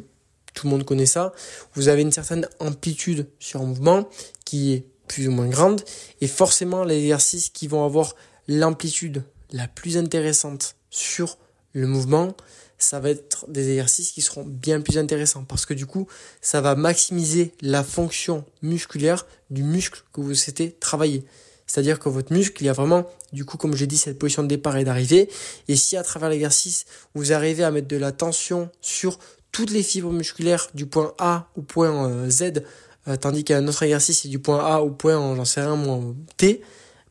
tout 0.54 0.66
le 0.66 0.70
monde 0.70 0.84
connaît 0.84 1.06
ça. 1.06 1.32
Vous 1.74 1.88
avez 1.88 2.02
une 2.02 2.12
certaine 2.12 2.48
amplitude 2.58 3.28
sur 3.38 3.60
un 3.60 3.66
mouvement 3.66 4.08
qui 4.44 4.72
est 4.72 4.86
plus 5.06 5.28
ou 5.28 5.30
moins 5.30 5.48
grande. 5.48 5.82
Et 6.20 6.26
forcément, 6.26 6.82
les 6.82 6.98
exercices 6.98 7.50
qui 7.50 7.68
vont 7.68 7.84
avoir 7.84 8.16
l'amplitude 8.48 9.22
la 9.52 9.68
plus 9.68 9.96
intéressante 9.96 10.76
sur 10.90 11.38
le 11.72 11.86
mouvement, 11.86 12.34
ça 12.78 13.00
va 13.00 13.10
être 13.10 13.46
des 13.48 13.70
exercices 13.70 14.12
qui 14.12 14.22
seront 14.22 14.44
bien 14.44 14.80
plus 14.80 14.98
intéressants 14.98 15.44
parce 15.44 15.66
que 15.66 15.74
du 15.74 15.86
coup, 15.86 16.06
ça 16.40 16.60
va 16.60 16.74
maximiser 16.74 17.52
la 17.60 17.82
fonction 17.82 18.44
musculaire 18.62 19.26
du 19.50 19.62
muscle 19.62 20.02
que 20.12 20.20
vous 20.20 20.34
souhaitez 20.34 20.72
travailler. 20.72 21.24
C'est-à-dire 21.66 21.98
que 21.98 22.08
votre 22.08 22.32
muscle, 22.32 22.62
il 22.62 22.66
y 22.66 22.68
a 22.68 22.72
vraiment, 22.72 23.06
du 23.32 23.44
coup, 23.44 23.56
comme 23.56 23.74
j'ai 23.74 23.86
dit, 23.86 23.96
cette 23.96 24.18
position 24.18 24.42
de 24.42 24.48
départ 24.48 24.76
et 24.76 24.84
d'arrivée. 24.84 25.28
Et 25.66 25.74
si 25.74 25.96
à 25.96 26.02
travers 26.04 26.28
l'exercice, 26.28 26.84
vous 27.14 27.32
arrivez 27.32 27.64
à 27.64 27.70
mettre 27.70 27.88
de 27.88 27.96
la 27.96 28.12
tension 28.12 28.70
sur 28.80 29.18
toutes 29.50 29.70
les 29.70 29.82
fibres 29.82 30.12
musculaires 30.12 30.68
du 30.74 30.86
point 30.86 31.14
A 31.18 31.48
au 31.56 31.62
point 31.62 32.08
euh, 32.08 32.30
Z 32.30 32.62
euh, 33.08 33.16
tandis 33.16 33.44
qu'un 33.44 33.66
autre 33.68 33.82
exercice 33.84 34.22
c'est 34.22 34.28
du 34.28 34.40
point 34.40 34.64
A 34.64 34.80
au 34.80 34.90
point, 34.90 35.36
j'en 35.36 35.44
sais 35.44 35.60
rien, 35.60 35.76
moi, 35.76 36.00
T, 36.36 36.60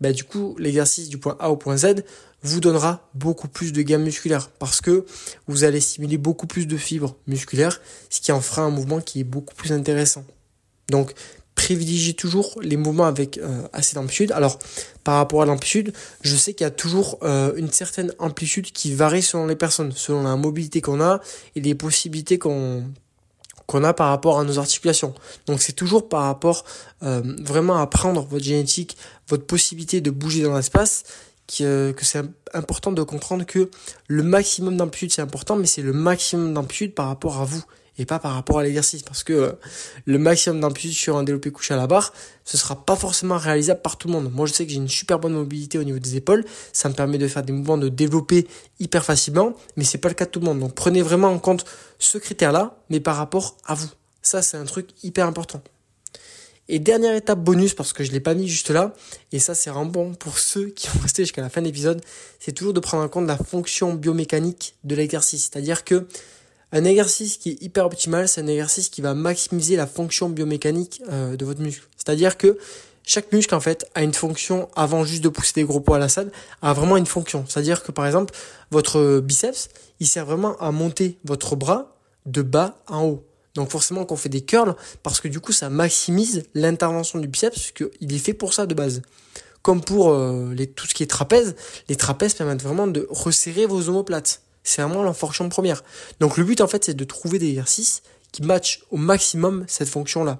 bah, 0.01 0.11
du 0.11 0.25
coup, 0.25 0.55
l'exercice 0.59 1.07
du 1.07 1.17
point 1.17 1.37
A 1.39 1.49
au 1.49 1.55
point 1.55 1.77
Z 1.77 2.03
vous 2.45 2.59
donnera 2.59 3.09
beaucoup 3.13 3.47
plus 3.47 3.73
de 3.73 3.81
gamme 3.81 4.03
musculaire 4.03 4.49
parce 4.59 4.81
que 4.81 5.05
vous 5.47 5.63
allez 5.63 5.79
stimuler 5.79 6.17
beaucoup 6.17 6.47
plus 6.47 6.67
de 6.67 6.77
fibres 6.77 7.15
musculaires, 7.27 7.81
ce 8.09 8.21
qui 8.21 8.31
en 8.31 8.41
fera 8.41 8.61
un 8.61 8.69
mouvement 8.69 9.01
qui 9.01 9.21
est 9.21 9.25
beaucoup 9.25 9.55
plus 9.55 9.71
intéressant. 9.71 10.23
Donc, 10.89 11.13
privilégiez 11.55 12.13
toujours 12.13 12.59
les 12.61 12.77
mouvements 12.77 13.05
avec 13.05 13.37
euh, 13.37 13.67
assez 13.73 13.95
d'amplitude. 13.95 14.31
Alors, 14.33 14.59
par 15.03 15.15
rapport 15.15 15.41
à 15.41 15.45
l'amplitude, 15.45 15.93
je 16.21 16.35
sais 16.35 16.53
qu'il 16.53 16.65
y 16.65 16.67
a 16.67 16.71
toujours 16.71 17.17
euh, 17.23 17.53
une 17.55 17.71
certaine 17.71 18.13
amplitude 18.19 18.71
qui 18.71 18.93
varie 18.93 19.23
selon 19.23 19.47
les 19.47 19.55
personnes, 19.55 19.91
selon 19.91 20.23
la 20.23 20.35
mobilité 20.35 20.81
qu'on 20.81 21.01
a 21.01 21.21
et 21.55 21.61
les 21.61 21.73
possibilités 21.73 22.37
qu'on 22.37 22.83
a 23.83 23.93
par 23.93 24.09
rapport 24.09 24.39
à 24.39 24.43
nos 24.43 24.59
articulations. 24.59 25.13
Donc 25.47 25.61
c'est 25.61 25.73
toujours 25.73 26.07
par 26.09 26.23
rapport 26.23 26.65
euh, 27.03 27.21
vraiment 27.39 27.77
à 27.77 27.87
prendre 27.87 28.25
votre 28.25 28.43
génétique, 28.43 28.97
votre 29.29 29.45
possibilité 29.45 30.01
de 30.01 30.11
bouger 30.11 30.43
dans 30.43 30.55
l'espace, 30.55 31.03
que, 31.47 31.91
que 31.91 32.05
c'est 32.05 32.23
important 32.53 32.91
de 32.91 33.03
comprendre 33.03 33.45
que 33.45 33.69
le 34.07 34.23
maximum 34.23 34.77
d'amplitude 34.77 35.11
c'est 35.11 35.21
important, 35.21 35.55
mais 35.55 35.67
c'est 35.67 35.81
le 35.81 35.93
maximum 35.93 36.53
d'amplitude 36.53 36.93
par 36.93 37.07
rapport 37.07 37.41
à 37.41 37.45
vous 37.45 37.63
et 37.97 38.05
pas 38.05 38.19
par 38.19 38.33
rapport 38.33 38.59
à 38.59 38.63
l'exercice 38.63 39.03
parce 39.03 39.23
que 39.23 39.33
euh, 39.33 39.51
le 40.05 40.17
maximum 40.17 40.59
d'amplitude 40.59 40.93
sur 40.93 41.17
un 41.17 41.23
développé 41.23 41.51
couché 41.51 41.73
à 41.73 41.77
la 41.77 41.87
barre, 41.87 42.13
ce 42.43 42.57
sera 42.57 42.83
pas 42.83 42.95
forcément 42.95 43.37
réalisable 43.37 43.81
par 43.81 43.97
tout 43.97 44.07
le 44.07 44.13
monde. 44.13 44.31
Moi, 44.33 44.45
je 44.47 44.53
sais 44.53 44.65
que 44.65 44.71
j'ai 44.71 44.77
une 44.77 44.89
super 44.89 45.19
bonne 45.19 45.33
mobilité 45.33 45.77
au 45.77 45.83
niveau 45.83 45.99
des 45.99 46.15
épaules, 46.15 46.45
ça 46.73 46.89
me 46.89 46.93
permet 46.93 47.17
de 47.17 47.27
faire 47.27 47.43
des 47.43 47.53
mouvements 47.53 47.77
de 47.77 47.89
développer 47.89 48.47
hyper 48.79 49.05
facilement, 49.05 49.53
mais 49.77 49.83
c'est 49.83 49.97
pas 49.97 50.09
le 50.09 50.15
cas 50.15 50.25
de 50.25 50.31
tout 50.31 50.39
le 50.39 50.45
monde. 50.45 50.59
Donc 50.59 50.73
prenez 50.75 51.01
vraiment 51.01 51.29
en 51.29 51.39
compte 51.39 51.65
ce 51.99 52.17
critère-là, 52.17 52.77
mais 52.89 52.99
par 52.99 53.15
rapport 53.15 53.57
à 53.65 53.75
vous. 53.75 53.89
Ça, 54.21 54.41
c'est 54.41 54.57
un 54.57 54.65
truc 54.65 54.89
hyper 55.03 55.27
important. 55.27 55.61
Et 56.67 56.79
dernière 56.79 57.15
étape 57.15 57.39
bonus, 57.39 57.73
parce 57.75 57.93
que 57.93 58.03
je 58.03 58.11
l'ai 58.11 58.19
pas 58.19 58.33
mis 58.33 58.47
juste 58.47 58.71
là, 58.71 58.93
et 59.31 59.39
ça 59.39 59.53
c'est 59.53 59.69
vraiment 59.69 59.85
bon 59.85 60.13
pour 60.15 60.39
ceux 60.39 60.67
qui 60.67 60.87
ont 60.89 60.99
resté 61.01 61.23
jusqu'à 61.23 61.41
la 61.41 61.49
fin 61.49 61.61
de 61.61 61.67
l'épisode, 61.67 62.01
c'est 62.39 62.53
toujours 62.53 62.73
de 62.73 62.79
prendre 62.79 63.03
en 63.03 63.07
compte 63.07 63.27
la 63.27 63.37
fonction 63.37 63.93
biomécanique 63.93 64.75
de 64.83 64.95
l'exercice. 64.95 65.43
C'est-à-dire 65.43 65.83
que 65.83 66.07
un 66.71 66.83
exercice 66.83 67.37
qui 67.37 67.51
est 67.51 67.61
hyper 67.61 67.85
optimal, 67.85 68.27
c'est 68.27 68.41
un 68.41 68.47
exercice 68.47 68.89
qui 68.89 69.01
va 69.01 69.13
maximiser 69.13 69.75
la 69.75 69.87
fonction 69.87 70.27
biomécanique 70.29 71.01
euh, 71.09 71.35
de 71.35 71.45
votre 71.45 71.61
muscle. 71.61 71.87
C'est-à-dire 71.95 72.37
que 72.37 72.57
chaque 73.03 73.31
muscle 73.31 73.53
en 73.53 73.59
fait 73.59 73.87
a 73.93 74.01
une 74.01 74.13
fonction 74.13 74.67
avant 74.75 75.05
juste 75.05 75.23
de 75.23 75.29
pousser 75.29 75.53
des 75.55 75.63
gros 75.63 75.79
poids 75.79 75.97
à 75.97 75.99
la 75.99 76.09
salle, 76.09 76.31
a 76.63 76.73
vraiment 76.73 76.97
une 76.97 77.05
fonction. 77.05 77.45
C'est-à-dire 77.47 77.83
que 77.83 77.91
par 77.91 78.05
exemple, 78.07 78.33
votre 78.71 79.19
biceps, 79.19 79.69
il 79.99 80.07
sert 80.07 80.25
vraiment 80.25 80.57
à 80.57 80.71
monter 80.71 81.17
votre 81.23 81.55
bras 81.55 81.95
de 82.25 82.41
bas 82.41 82.77
en 82.87 83.03
haut. 83.03 83.23
Donc 83.55 83.71
forcément 83.71 84.05
qu'on 84.05 84.17
fait 84.17 84.29
des 84.29 84.41
curls 84.41 84.75
parce 85.01 85.19
que 85.19 85.27
du 85.27 85.39
coup 85.39 85.53
ça 85.53 85.69
maximise 85.69 86.43
l'intervention 86.53 87.19
du 87.19 87.27
biceps 87.27 87.55
puisqu'il 87.55 88.13
est 88.13 88.19
fait 88.19 88.33
pour 88.33 88.53
ça 88.53 88.65
de 88.65 88.73
base. 88.73 89.01
Comme 89.61 89.81
pour 89.81 90.11
euh, 90.11 90.53
les, 90.53 90.67
tout 90.67 90.85
ce 90.85 90.93
qui 90.93 91.01
est 91.01 91.07
trapèze, 91.07 91.55
les 91.89 91.95
trapèzes 91.95 92.35
permettent 92.35 92.61
vraiment 92.61 92.85
de 92.85 93.07
resserrer 93.09 93.65
vos 93.65 93.89
omoplates. 93.89 94.41
C'est 94.63 94.81
vraiment 94.81 95.03
la 95.03 95.13
fonction 95.13 95.47
première. 95.49 95.83
Donc 96.19 96.37
le 96.37 96.43
but 96.43 96.61
en 96.61 96.67
fait 96.67 96.83
c'est 96.83 96.93
de 96.93 97.03
trouver 97.03 97.39
des 97.39 97.49
exercices 97.49 98.03
qui 98.31 98.43
matchent 98.43 98.83
au 98.91 98.97
maximum 98.97 99.63
cette 99.67 99.89
fonction-là. 99.89 100.39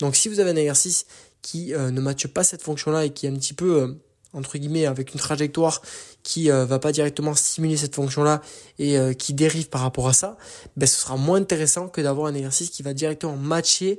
Donc 0.00 0.16
si 0.16 0.28
vous 0.28 0.40
avez 0.40 0.50
un 0.50 0.56
exercice 0.56 1.06
qui 1.42 1.72
euh, 1.72 1.90
ne 1.90 2.00
matche 2.00 2.26
pas 2.26 2.44
cette 2.44 2.62
fonction-là 2.62 3.06
et 3.06 3.10
qui 3.10 3.26
est 3.26 3.30
un 3.30 3.36
petit 3.36 3.54
peu 3.54 3.82
euh, 3.82 3.94
entre 4.32 4.58
guillemets 4.58 4.86
avec 4.86 5.12
une 5.14 5.20
trajectoire 5.20 5.82
qui 6.22 6.50
euh, 6.50 6.64
va 6.64 6.78
pas 6.78 6.92
directement 6.92 7.34
stimuler 7.34 7.76
cette 7.76 7.94
fonction-là 7.94 8.40
et 8.78 8.96
qui 9.16 9.34
dérive 9.34 9.68
par 9.68 9.82
rapport 9.82 10.08
à 10.08 10.12
ça, 10.12 10.36
ben 10.76 10.86
ce 10.86 11.00
sera 11.00 11.16
moins 11.16 11.38
intéressant 11.38 11.88
que 11.88 12.00
d'avoir 12.00 12.26
un 12.26 12.34
exercice 12.34 12.70
qui 12.70 12.82
va 12.82 12.94
directement 12.94 13.36
matcher 13.36 13.98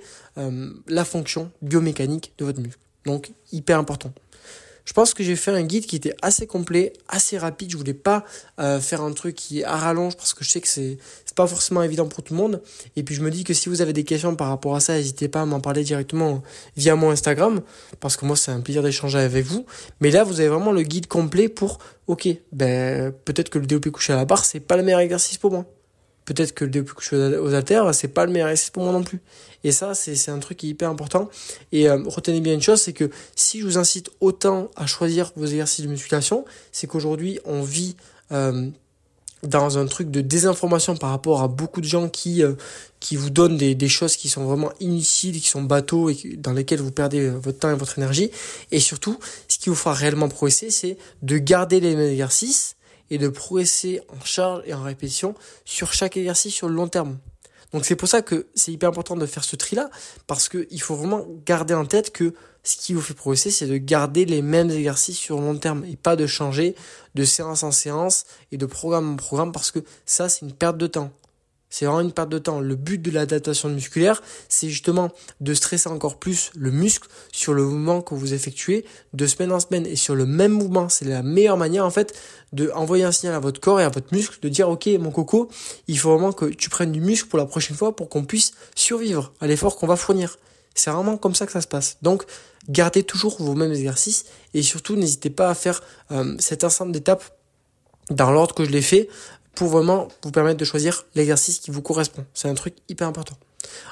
la 0.88 1.06
fonction 1.06 1.52
biomécanique 1.62 2.34
de 2.38 2.46
votre 2.46 2.60
muscle. 2.60 2.80
Donc 3.06 3.32
hyper 3.52 3.78
important. 3.78 4.12
Je 4.86 4.94
pense 4.94 5.14
que 5.14 5.24
j'ai 5.24 5.36
fait 5.36 5.52
un 5.52 5.64
guide 5.64 5.86
qui 5.86 5.96
était 5.96 6.16
assez 6.22 6.48
complet, 6.48 6.94
assez 7.08 7.38
rapide. 7.38 7.72
Je 7.72 7.78
voulais 7.78 7.94
pas 7.94 8.26
euh, 8.60 8.80
faire 8.80 9.02
un 9.02 9.12
truc 9.12 9.36
qui 9.36 9.62
est 9.62 9.64
à 9.64 9.78
rallonge 9.78 10.16
parce 10.18 10.34
que 10.34 10.44
je 10.44 10.50
sais 10.50 10.62
que 10.62 10.68
c'est 10.68 10.98
pas 11.36 11.48
forcément 11.48 11.82
évident 11.82 12.08
pour 12.08 12.24
tout 12.24 12.34
le 12.34 12.40
monde. 12.40 12.62
Et 12.96 13.04
puis 13.04 13.16
je 13.16 13.22
me 13.22 13.32
dis 13.32 13.44
que 13.44 13.54
si 13.54 13.70
vous 13.70 13.82
avez 13.82 13.94
des 13.94 14.04
questions 14.04 14.36
par 14.36 14.50
rapport 14.50 14.76
à 14.76 14.80
ça, 14.80 14.96
n'hésitez 14.96 15.28
pas 15.28 15.42
à 15.42 15.46
m'en 15.46 15.60
parler 15.60 15.84
directement 15.84 16.44
via 16.76 16.96
mon 16.96 17.12
Instagram 17.12 17.62
parce 18.00 18.18
que 18.18 18.26
moi 18.26 18.36
c'est 18.36 18.52
un 18.52 18.60
plaisir 18.60 18.84
d'échanger 18.84 19.20
avec 19.20 19.46
vous. 19.46 19.66
Mais 20.02 20.12
là 20.12 20.24
vous 20.24 20.40
avez 20.40 20.50
vraiment 20.50 20.72
le 20.72 20.84
guide 20.84 21.08
complet 21.08 21.48
pour 21.48 21.80
ok 22.08 22.28
ben 22.52 23.14
peut-être 23.26 23.50
que 23.50 23.60
le 23.60 23.66
développé 23.66 23.92
couché 23.92 24.14
à 24.14 24.18
la 24.18 24.26
barre 24.26 24.44
c'est 24.44 24.60
pas 24.60 24.76
le 24.76 24.84
meilleur 24.84 25.00
exercice 25.00 25.38
pour 25.38 25.52
moi 25.52 25.66
peut-être 26.26 26.54
que 26.54 26.66
le 26.66 26.72
développé 26.72 26.94
couché 26.94 27.16
aux 27.16 27.54
haltères, 27.54 27.94
c'est 27.94 28.08
pas 28.08 28.26
le 28.26 28.32
meilleur 28.32 28.50
exercice 28.50 28.72
pour 28.72 28.84
moi 28.84 28.92
non 28.92 29.04
plus. 29.04 29.20
Et 29.64 29.72
ça, 29.72 29.94
c'est 29.94 30.30
un 30.30 30.40
truc 30.40 30.58
qui 30.58 30.68
est 30.68 30.70
hyper 30.72 30.90
important. 30.90 31.30
Et 31.72 31.88
euh, 31.90 32.02
retenez 32.06 32.42
bien 32.42 32.54
une 32.54 32.62
chose, 32.62 32.82
c'est 32.82 32.94
que 32.94 33.10
si 33.36 33.60
je 33.60 33.66
vous 33.66 33.78
incite 33.78 34.10
autant 34.20 34.72
à 34.76 34.88
choisir 34.88 35.32
vos 35.36 35.46
exercices 35.46 35.86
de 35.86 35.90
musculation, 35.90 36.46
c'est 36.72 36.88
qu'aujourd'hui, 36.88 37.40
on 37.46 37.62
vit 37.62 37.96
euh, 38.32 38.70
dans 39.44 39.78
un 39.78 39.86
truc 39.86 40.10
de 40.10 40.22
désinformation 40.22 40.96
par 40.96 41.12
rapport 41.12 41.42
à 41.42 41.48
beaucoup 41.48 41.82
de 41.82 41.88
gens 41.88 42.10
qui 42.10 42.44
euh, 42.44 42.54
qui 43.00 43.16
vous 43.16 43.30
donnent 43.32 43.58
des, 43.58 43.74
des 43.74 43.90
choses 43.90 44.16
qui 44.16 44.30
sont 44.30 44.46
vraiment 44.46 44.72
inutiles, 44.80 45.40
qui 45.42 45.48
sont 45.48 45.64
bateaux 45.64 46.10
et 46.10 46.16
dans 46.38 46.54
lesquels 46.54 46.82
vous 46.82 46.92
perdez 46.92 47.30
votre 47.30 47.58
temps 47.58 47.72
et 47.72 47.76
votre 47.76 47.98
énergie. 47.98 48.30
Et 48.72 48.80
surtout, 48.80 49.18
ce 49.48 49.58
qui 49.58 49.70
vous 49.70 49.76
fera 49.76 49.94
réellement 49.94 50.30
progresser, 50.30 50.70
c'est 50.70 50.98
de 51.24 51.38
garder 51.38 51.80
les 51.80 51.96
mêmes 51.96 52.12
exercices 52.12 52.76
et 53.12 53.20
de 53.20 53.28
progresser 53.28 54.02
en 54.10 54.26
charge 54.26 54.64
et 54.66 54.74
en 54.74 54.82
répétition 54.82 55.36
sur 55.66 55.94
chaque 55.94 56.18
exercice 56.18 56.56
sur 56.56 56.68
le 56.68 56.74
long 56.74 56.88
terme. 56.88 57.20
Donc 57.74 57.86
c'est 57.86 57.96
pour 57.96 58.08
ça 58.08 58.22
que 58.22 58.48
c'est 58.56 58.72
hyper 58.72 58.90
important 58.90 59.16
de 59.16 59.26
faire 59.26 59.44
ce 59.44 59.56
tri-là, 59.56 59.90
parce 60.28 60.50
qu'il 60.50 60.82
faut 60.82 60.96
vraiment 60.96 61.26
garder 61.46 61.74
en 61.74 61.86
tête 61.86 62.12
que 62.12 62.34
ce 62.64 62.78
qui 62.78 62.94
vous 62.94 63.02
fait 63.02 63.14
progresser, 63.14 63.50
c'est 63.50 63.68
de 63.68 63.78
garder 63.78 64.26
les 64.26 64.42
mêmes 64.42 64.70
exercices 64.70 65.18
sur 65.18 65.40
le 65.40 65.46
long 65.46 65.58
terme 65.58 65.84
et 65.86 65.96
pas 65.96 66.16
de 66.16 66.28
changer 66.28 66.76
de 67.16 67.24
séance 67.24 67.64
en 67.64 67.72
séance 67.72 68.26
et 68.52 68.58
de 68.58 68.66
programme 68.66 69.14
en 69.14 69.16
programme, 69.16 69.52
parce 69.52 69.72
que 69.72 69.80
ça, 70.06 70.30
c'est 70.30 70.46
une 70.46 70.54
perte 70.54 70.78
de 70.78 70.88
temps. 70.88 71.12
C'est 71.72 71.86
vraiment 71.86 72.02
une 72.02 72.12
perte 72.12 72.30
de 72.30 72.38
temps. 72.38 72.60
Le 72.60 72.76
but 72.76 73.02
de 73.02 73.10
l'adaptation 73.10 73.70
musculaire, 73.70 74.22
c'est 74.50 74.70
justement 74.70 75.10
de 75.40 75.54
stresser 75.54 75.90
encore 75.90 76.20
plus 76.20 76.52
le 76.56 76.70
muscle 76.70 77.08
sur 77.32 77.54
le 77.54 77.64
mouvement 77.64 78.02
que 78.02 78.14
vous 78.14 78.34
effectuez 78.34 78.86
de 79.14 79.26
semaine 79.26 79.52
en 79.54 79.60
semaine 79.60 79.88
et 79.88 79.96
sur 79.96 80.14
le 80.14 80.26
même 80.26 80.52
mouvement. 80.52 80.90
C'est 80.90 81.06
la 81.06 81.24
meilleure 81.24 81.58
manière, 81.58 81.86
en 81.86 81.90
fait, 81.90 82.14
de 82.52 82.70
envoyer 82.76 83.06
un 83.06 83.14
signal 83.14 83.36
à 83.36 83.40
votre 83.40 83.62
corps 83.62 83.80
et 83.80 83.84
à 83.84 83.90
votre 83.90 84.14
muscle 84.14 84.38
de 84.42 84.50
dire, 84.50 84.70
OK, 84.70 84.88
mon 85.00 85.12
coco, 85.12 85.50
il 85.88 85.98
faut 85.98 86.10
vraiment 86.10 86.34
que 86.34 86.46
tu 86.46 86.70
prennes 86.70 86.92
du 86.92 87.02
muscle 87.02 87.30
pour 87.30 87.40
la 87.40 87.46
prochaine 87.46 87.78
fois 87.78 87.96
pour 87.96 88.10
qu'on 88.10 88.26
puisse 88.26 88.52
survivre 88.76 89.34
à 89.40 89.48
l'effort 89.48 89.78
qu'on 89.78 89.88
va 89.88 89.96
fournir. 89.96 90.38
C'est 90.76 90.92
vraiment 90.92 91.18
comme 91.18 91.36
ça 91.36 91.46
que 91.46 91.54
ça 91.54 91.62
se 91.62 91.68
passe. 91.68 91.98
Donc, 92.02 92.24
gardez 92.68 93.04
toujours 93.04 93.42
vos 93.42 93.56
mêmes 93.56 93.72
exercices 93.72 94.26
et 94.54 94.62
surtout, 94.62 94.98
n'hésitez 94.98 95.30
pas 95.30 95.50
à 95.50 95.56
faire 95.56 95.82
euh, 96.12 96.36
cet 96.38 96.66
ensemble 96.66 96.92
d'étapes 96.92 97.24
dans 98.10 98.32
l'ordre 98.32 98.54
que 98.54 98.66
je 98.66 98.72
l'ai 98.72 98.82
fait 98.82 99.08
pour 99.56 99.70
vraiment 99.70 100.08
vous 100.24 100.32
permettre 100.32 100.58
de 100.58 100.66
choisir 100.66 101.06
l'exercice 101.16 101.60
qui 101.60 101.72
vous 101.72 101.82
correspond. 101.82 102.26
C'est 102.34 102.48
un 102.48 102.54
truc 102.54 102.76
hyper 102.90 103.08
important. 103.08 103.38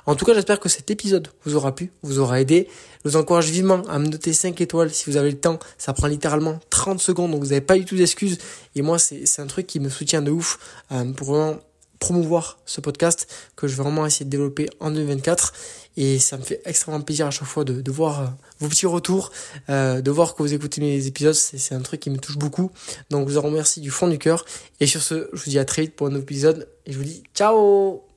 En 0.06 0.16
tout 0.16 0.26
cas, 0.26 0.34
j'espère 0.34 0.60
que 0.60 0.70
cet 0.70 0.90
épisode 0.92 1.28
vous 1.46 1.56
aura 1.56 1.76
plu, 1.76 1.92
vous 2.02 2.20
aura 2.20 2.42
aidé. 2.42 2.68
Je 3.04 3.10
vous 3.10 3.18
encourage 3.18 3.50
vivement 3.50 3.84
à 3.88 4.00
me 4.00 4.08
noter 4.08 4.34
5 4.34 4.60
étoiles 4.62 4.90
si 4.90 5.10
vous 5.10 5.18
avez 5.18 5.32
le 5.32 5.38
temps. 5.38 5.60
Ça 5.78 5.94
prend 5.94 6.08
littéralement 6.08 6.60
30 6.70 7.00
secondes, 7.00 7.32
donc 7.32 7.42
vous 7.42 7.50
n'avez 7.50 7.62
pas 7.62 7.78
du 7.78 7.86
tout 7.86 7.96
d'excuses. 7.96 8.38
Et 8.76 8.82
moi, 8.82 8.98
c'est 9.00 9.40
un 9.40 9.48
truc 9.48 9.68
qui 9.68 9.80
me 9.80 9.90
soutient 9.90 10.22
de 10.22 10.32
ouf 10.32 10.60
euh, 10.92 11.12
pour 11.14 11.28
vraiment 11.28 11.60
promouvoir 12.00 12.60
ce 12.66 12.82
podcast 12.82 13.28
que 13.56 13.68
je 13.68 13.76
vais 13.76 13.84
vraiment 13.84 14.06
essayer 14.06 14.26
de 14.26 14.30
développer 14.30 14.70
en 14.80 14.92
2024 14.92 15.54
et 15.98 16.18
ça 16.18 16.38
me 16.38 16.44
fait 16.44 16.62
extrêmement 16.66 17.02
plaisir 17.02 17.28
à 17.28 17.32
chaque 17.32 17.48
fois 17.48 17.66
de, 17.66 17.82
de 17.82 17.92
voir 17.92 18.22
euh, 18.22 18.26
vos 18.60 18.70
petits 18.70 18.86
retours, 18.86 19.32
euh, 19.70 20.02
de 20.02 20.12
voir 20.12 20.34
que 20.34 20.44
vous 20.44 20.54
écoutez 20.54 20.80
mes 20.80 21.08
épisodes, 21.08 21.34
c'est 21.34 21.76
un 21.76 21.82
truc 21.82 22.00
qui 22.00 22.10
me 22.10 22.18
touche 22.18 22.38
beaucoup. 22.38 22.72
Donc 23.10 23.28
je 23.28 23.34
vous 23.34 23.38
en 23.38 23.42
remercie 23.42 23.82
du 23.82 23.92
fond 23.92 24.08
du 24.08 24.18
cœur. 24.18 24.46
Et 24.80 24.88
sur 24.88 25.02
ce, 25.02 25.30
je 25.34 25.44
vous 25.44 25.50
dis 25.50 25.60
à 25.60 25.66
très 25.66 25.84
vite 25.84 25.96
pour 25.96 26.08
un 26.08 26.12
nouveau 26.12 26.24
épisode. 26.24 26.70
Et 26.86 26.94
je 26.94 26.98
vous 26.98 27.04
dis 27.04 27.24
ciao 27.36 28.09